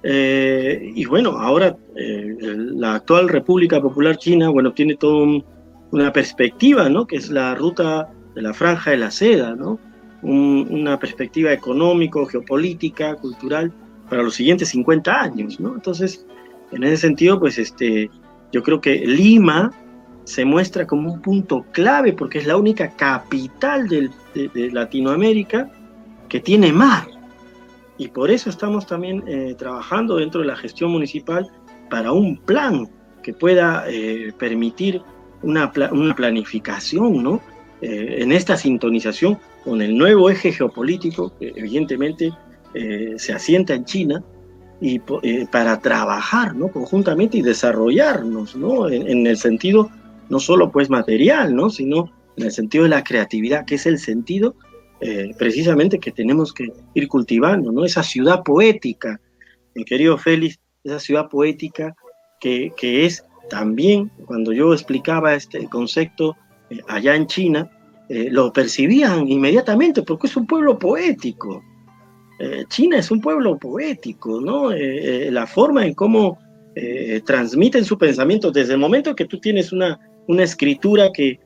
y 0.07 1.03
bueno, 1.05 1.31
ahora 1.31 1.75
la 1.95 2.93
actual 2.93 3.27
República 3.27 3.81
Popular 3.81 4.17
China, 4.17 4.49
bueno, 4.49 4.71
tiene 4.71 4.97
toda 4.97 5.41
una 5.89 6.13
perspectiva, 6.13 6.89
¿no? 6.89 7.07
Que 7.07 7.15
es 7.15 7.31
la 7.31 7.55
ruta 7.55 8.13
de 8.35 8.43
la 8.43 8.53
franja 8.53 8.91
de 8.91 8.97
la 8.97 9.09
seda, 9.09 9.55
¿no? 9.55 9.79
una 10.25 10.97
perspectiva 10.99 11.53
económico, 11.53 12.25
geopolítica, 12.25 13.15
cultural 13.15 13.71
para 14.09 14.23
los 14.23 14.35
siguientes 14.35 14.69
50 14.69 15.21
años, 15.21 15.59
¿no? 15.59 15.75
Entonces, 15.75 16.25
en 16.71 16.83
ese 16.83 16.97
sentido, 16.97 17.39
pues 17.39 17.57
este, 17.57 18.09
yo 18.51 18.63
creo 18.63 18.81
que 18.81 19.05
Lima 19.05 19.71
se 20.25 20.43
muestra 20.43 20.85
como 20.85 21.13
un 21.13 21.21
punto 21.21 21.65
clave 21.71 22.13
porque 22.13 22.39
es 22.39 22.47
la 22.47 22.57
única 22.57 22.91
capital 22.95 23.87
de, 23.87 24.09
Latinoamérica 24.71 25.71
que 26.27 26.41
tiene 26.41 26.73
mar. 26.73 27.07
Y 27.97 28.09
por 28.09 28.29
eso 28.29 28.49
estamos 28.49 28.85
también 28.85 29.23
eh, 29.27 29.55
trabajando 29.57 30.17
dentro 30.17 30.41
de 30.41 30.47
la 30.47 30.57
gestión 30.57 30.91
municipal 30.91 31.49
para 31.89 32.11
un 32.11 32.37
plan 32.37 32.89
que 33.23 33.33
pueda 33.33 33.85
eh, 33.87 34.33
permitir 34.37 35.01
una, 35.41 35.71
una, 35.91 36.13
planificación, 36.13 37.23
¿no? 37.23 37.41
Eh, 37.81 38.17
en 38.19 38.31
esta 38.33 38.57
sintonización 38.57 39.37
con 39.63 39.81
el 39.81 39.97
nuevo 39.97 40.29
eje 40.29 40.51
geopolítico, 40.51 41.37
que 41.37 41.53
evidentemente 41.55 42.33
eh, 42.73 43.13
se 43.17 43.33
asienta 43.33 43.73
en 43.73 43.85
China, 43.85 44.23
y 44.81 45.01
eh, 45.23 45.45
para 45.51 45.79
trabajar 45.79 46.55
¿no? 46.55 46.67
conjuntamente 46.67 47.37
y 47.37 47.41
desarrollarnos 47.41 48.55
¿no? 48.55 48.89
En, 48.89 49.25
el 49.25 49.37
sentido 49.37 49.89
no 50.29 50.39
solo 50.39 50.71
pues 50.71 50.89
material, 50.89 51.55
¿no? 51.55 51.69
sino 51.69 52.11
en 52.37 52.45
el 52.45 52.51
sentido 52.51 52.83
de 52.83 52.89
la 52.89 53.03
creatividad, 53.03 53.65
que 53.65 53.75
es 53.75 53.85
el 53.85 53.99
sentido 53.99 54.55
precisamente 55.37 55.99
que 55.99 56.11
tenemos 56.11 56.51
que 56.51 56.71
ir 56.95 57.07
cultivando, 57.07 57.71
¿no? 57.71 57.85
esa 57.85 58.01
ciudad 58.01 58.41
poética, 58.41 59.21
mi 59.75 59.85
querido 59.85 60.17
Félix, 60.17 60.59
esa 60.83 60.99
ciudad 60.99 61.29
poética 61.29 61.95
que, 62.39 62.71
que 62.75 63.05
es 63.05 63.23
también, 63.49 64.09
cuando 64.25 64.51
yo 64.51 64.73
explicaba 64.73 65.35
este 65.35 65.67
concepto 65.67 66.35
allá 66.87 67.15
en 67.15 67.27
China, 67.27 67.69
eh, 68.07 68.29
lo 68.31 68.53
percibían 68.53 69.27
inmediatamente 69.27 70.03
porque 70.03 70.27
es 70.27 70.37
un 70.37 70.45
pueblo 70.45 70.77
poético. 70.77 71.63
Eh, 72.39 72.65
China 72.69 72.97
es 72.97 73.09
un 73.09 73.21
pueblo 73.21 73.57
poético, 73.57 74.41
¿no? 74.41 74.71
Eh, 74.71 75.29
la 75.31 75.47
forma 75.47 75.85
en 75.85 75.93
cómo 75.93 76.39
transmiten 77.23 77.85
su 77.85 77.97
pensamiento, 77.97 78.51
desde 78.51 78.73
el 78.73 78.79
momento 78.79 79.15
que 79.15 79.23
tú 79.23 79.39
tienes 79.39 79.71
una, 79.71 79.97
una 80.27 80.43
escritura 80.43 81.11
que, 81.11 81.39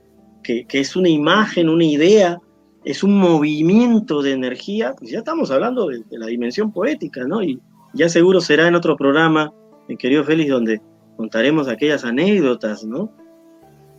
que, 0.44 0.65
es 0.72 0.96
una 0.96 1.10
imagen, 1.10 1.70
una 1.70 1.86
idea, 1.86 2.39
es 2.86 3.04
un 3.04 3.18
movimiento 3.18 4.22
de 4.22 4.32
energía, 4.32 4.96
pues 4.98 5.12
ya 5.12 5.20
estamos 5.20 5.52
hablando 5.52 5.88
de, 5.88 6.00
de, 6.10 6.18
la 6.18 6.28
dimensión 6.28 6.72
poética, 6.72 7.26
¿no? 7.26 7.44
Y 7.44 7.60
ya 7.94 8.10
seguro 8.10 8.42
será 8.42 8.68
en 8.68 8.76
otro 8.76 8.96
programa, 8.96 9.54
mi 9.88 9.98
querido 9.98 10.24
Félix, 10.24 10.50
donde 10.50 10.82
contaremos 11.18 11.68
aquellas 11.68 12.06
anécdotas, 12.06 12.84
¿no? 12.86 13.12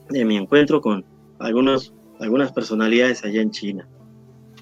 De 0.08 0.24
mi 0.24 0.36
encuentro 0.36 0.80
con 0.80 1.04
algunos 1.38 1.92
algunas 2.20 2.52
personalidades 2.52 3.24
allá 3.24 3.40
en 3.40 3.50
China. 3.50 3.88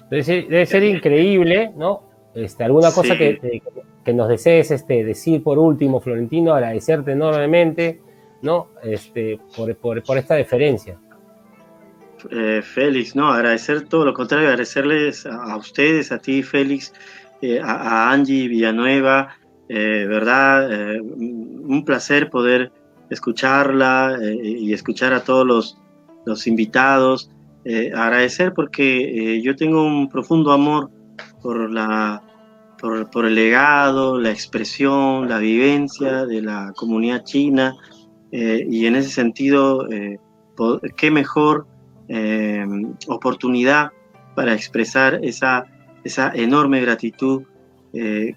Debe 0.09 0.65
ser, 0.65 0.83
increíble, 0.83 1.71
¿no? 1.77 2.01
Este, 2.33 2.63
alguna 2.63 2.91
cosa 2.91 3.17
que, 3.17 3.61
que, 4.03 4.13
nos 4.13 4.27
desees 4.29 4.71
este, 4.71 5.03
decir 5.03 5.43
por 5.43 5.59
último, 5.59 5.99
Florentino, 5.99 6.53
agradecerte 6.53 7.11
enormemente, 7.11 8.01
¿no? 8.41 8.69
Este, 8.83 9.39
por, 9.55 9.75
por, 9.75 10.17
esta 10.17 10.35
deferencia. 10.35 10.97
Eh, 12.31 12.61
Félix, 12.63 13.15
no, 13.15 13.29
agradecer 13.29 13.87
todo 13.87 14.05
lo 14.05 14.13
contrario, 14.13 14.47
agradecerles 14.47 15.25
a, 15.25 15.55
ustedes, 15.55 16.11
a 16.11 16.19
ti, 16.19 16.43
Félix, 16.43 16.93
eh, 17.41 17.59
a, 17.63 18.11
Angie 18.11 18.47
Villanueva, 18.47 19.35
eh, 19.69 20.05
¿verdad? 20.07 20.99
un 21.01 21.83
placer 21.85 22.29
poder 22.29 22.71
escucharla 23.09 24.17
y 24.21 24.73
escuchar 24.73 25.13
a 25.13 25.23
todos 25.23 25.45
los, 25.45 25.77
los 26.25 26.47
invitados. 26.47 27.29
Eh, 27.65 27.91
agradecer 27.93 28.53
porque 28.53 29.35
eh, 29.35 29.41
yo 29.41 29.55
tengo 29.55 29.83
un 29.85 30.07
profundo 30.09 30.53
amor 30.53 30.89
por, 31.41 31.69
la, 31.69 32.23
por, 32.79 33.25
el 33.25 33.35
legado, 33.35 34.17
la 34.17 34.31
expresión, 34.31 35.27
la 35.27 35.39
vivencia 35.39 36.25
de 36.25 36.41
la 36.41 36.71
comunidad 36.75 37.23
china 37.25 37.75
eh, 38.31 38.65
y 38.69 38.85
en 38.85 38.95
ese 38.95 39.09
sentido, 39.09 39.87
qué 40.97 41.11
mejor 41.11 41.67
oportunidad 43.07 43.91
para 44.35 44.53
expresar 44.53 45.19
esa, 45.23 45.65
esa 46.03 46.31
enorme 46.33 46.81
gratitud 46.81 47.43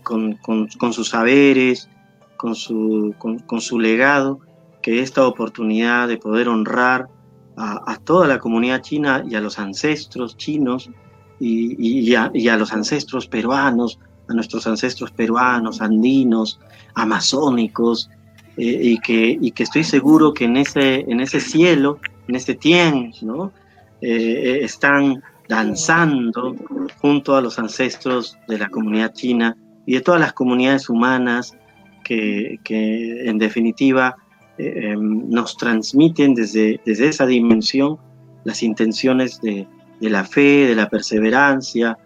con, 0.03 0.35
con, 0.37 0.93
sus 0.93 1.09
saberes, 1.11 1.89
con 2.37 2.55
su, 2.55 3.15
con 3.19 3.61
su 3.61 3.79
legado, 3.79 4.41
que 4.83 5.01
esta 5.01 5.27
oportunidad 5.27 6.09
de 6.09 6.19
poder 6.19 6.49
honrar 6.49 7.09
a, 7.57 7.97
toda 8.05 8.27
la 8.27 8.39
comunidad 8.39 8.83
china 8.83 9.25
y 9.29 9.35
a 9.35 9.41
los 9.41 9.59
ancestros 9.59 10.37
chinos 10.37 10.91
y, 11.39 12.15
a, 12.15 12.57
los 12.57 12.73
ancestros 12.73 13.27
peruanos, 13.27 13.99
a 14.29 14.35
nuestros 14.35 14.67
ancestros 14.67 15.11
peruanos, 15.11 15.81
andinos, 15.81 16.61
amazónicos, 16.95 18.11
eh, 18.57 18.79
y, 18.83 18.99
que, 18.99 19.39
y 19.41 19.51
que 19.53 19.63
estoy 19.63 19.85
seguro 19.85 20.35
que 20.35 20.45
en 20.45 20.57
ese, 20.57 21.01
en 21.01 21.21
ese 21.21 21.41
cielo, 21.41 21.99
en 22.29 22.35
ese 22.35 22.55
tien, 22.55 23.13
¿no? 23.23 23.53
Eh, 24.01 24.61
están 24.63 25.23
danzando 25.49 26.57
junto 27.01 27.37
a 27.37 27.41
los 27.41 27.59
ancestros 27.59 28.37
de 28.49 28.59
la 28.59 28.69
comunidad 28.69 29.13
china 29.13 29.57
y 29.87 29.95
de 29.95 30.01
todas 30.01 30.21
las 30.21 30.33
comunidades 30.33 30.89
humanas 30.89 31.57
que, 32.05 32.59
que 32.65 33.29
en 33.29 33.39
definitiva 33.39 34.17
eh, 34.59 34.91
em, 34.91 35.31
nos 35.31 35.57
transmiten 35.57 36.35
desde, 36.35 36.81
desde 36.85 37.09
esa 37.09 37.27
dimensión 37.27 37.99
las 38.45 38.63
intenciones 38.63 39.41
de, 39.41 39.67
la 40.01 40.25
fe, 40.25 40.67
de 40.67 40.75
la 40.75 40.89
perseverancia, 40.89 41.97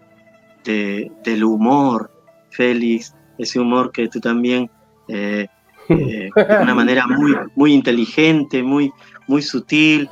del 0.63 1.43
humor, 1.45 2.11
Félix, 2.49 3.15
ese 3.37 3.59
humor 3.59 3.91
que 3.91 4.09
tú 4.09 4.19
también, 4.19 4.69
eh, 5.07 5.47
eh, 5.89 6.29
de 6.35 6.57
una 6.61 6.75
manera 6.75 7.07
muy, 7.07 7.35
muy 7.55 7.73
inteligente, 7.73 8.63
muy, 8.63 8.91
muy 9.27 9.41
sutil, 9.41 10.09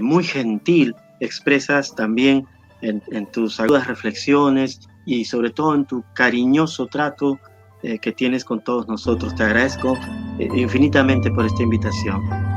muy 0.00 0.22
gentil, 0.22 0.94
expresas 1.18 1.94
también 1.94 2.46
en, 2.82 3.02
en 3.10 3.26
tus 3.26 3.58
agudas 3.58 3.88
reflexiones 3.88 4.80
y 5.04 5.24
sobre 5.24 5.50
todo 5.50 5.74
en 5.74 5.84
tu 5.86 6.04
cariñoso 6.14 6.86
trato 6.86 7.40
eh, 7.82 8.00
que 8.00 8.10
tienes 8.10 8.44
con 8.44 8.60
todos 8.60 8.88
nosotros. 8.88 9.36
Te 9.36 9.44
agradezco 9.44 9.96
eh, 10.40 10.48
infinitamente 10.52 11.30
por 11.30 11.46
esta 11.46 11.62
invitación. 11.62 12.47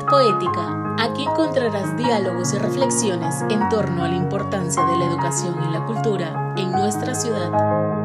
Poética. 0.00 0.96
Aquí 0.98 1.24
encontrarás 1.24 1.96
diálogos 1.98 2.54
y 2.54 2.58
reflexiones 2.58 3.42
en 3.50 3.68
torno 3.68 4.04
a 4.04 4.08
la 4.08 4.16
importancia 4.16 4.82
de 4.82 4.96
la 4.96 5.04
educación 5.04 5.54
y 5.68 5.72
la 5.72 5.84
cultura 5.84 6.54
en 6.56 6.72
nuestra 6.72 7.14
ciudad. 7.14 8.01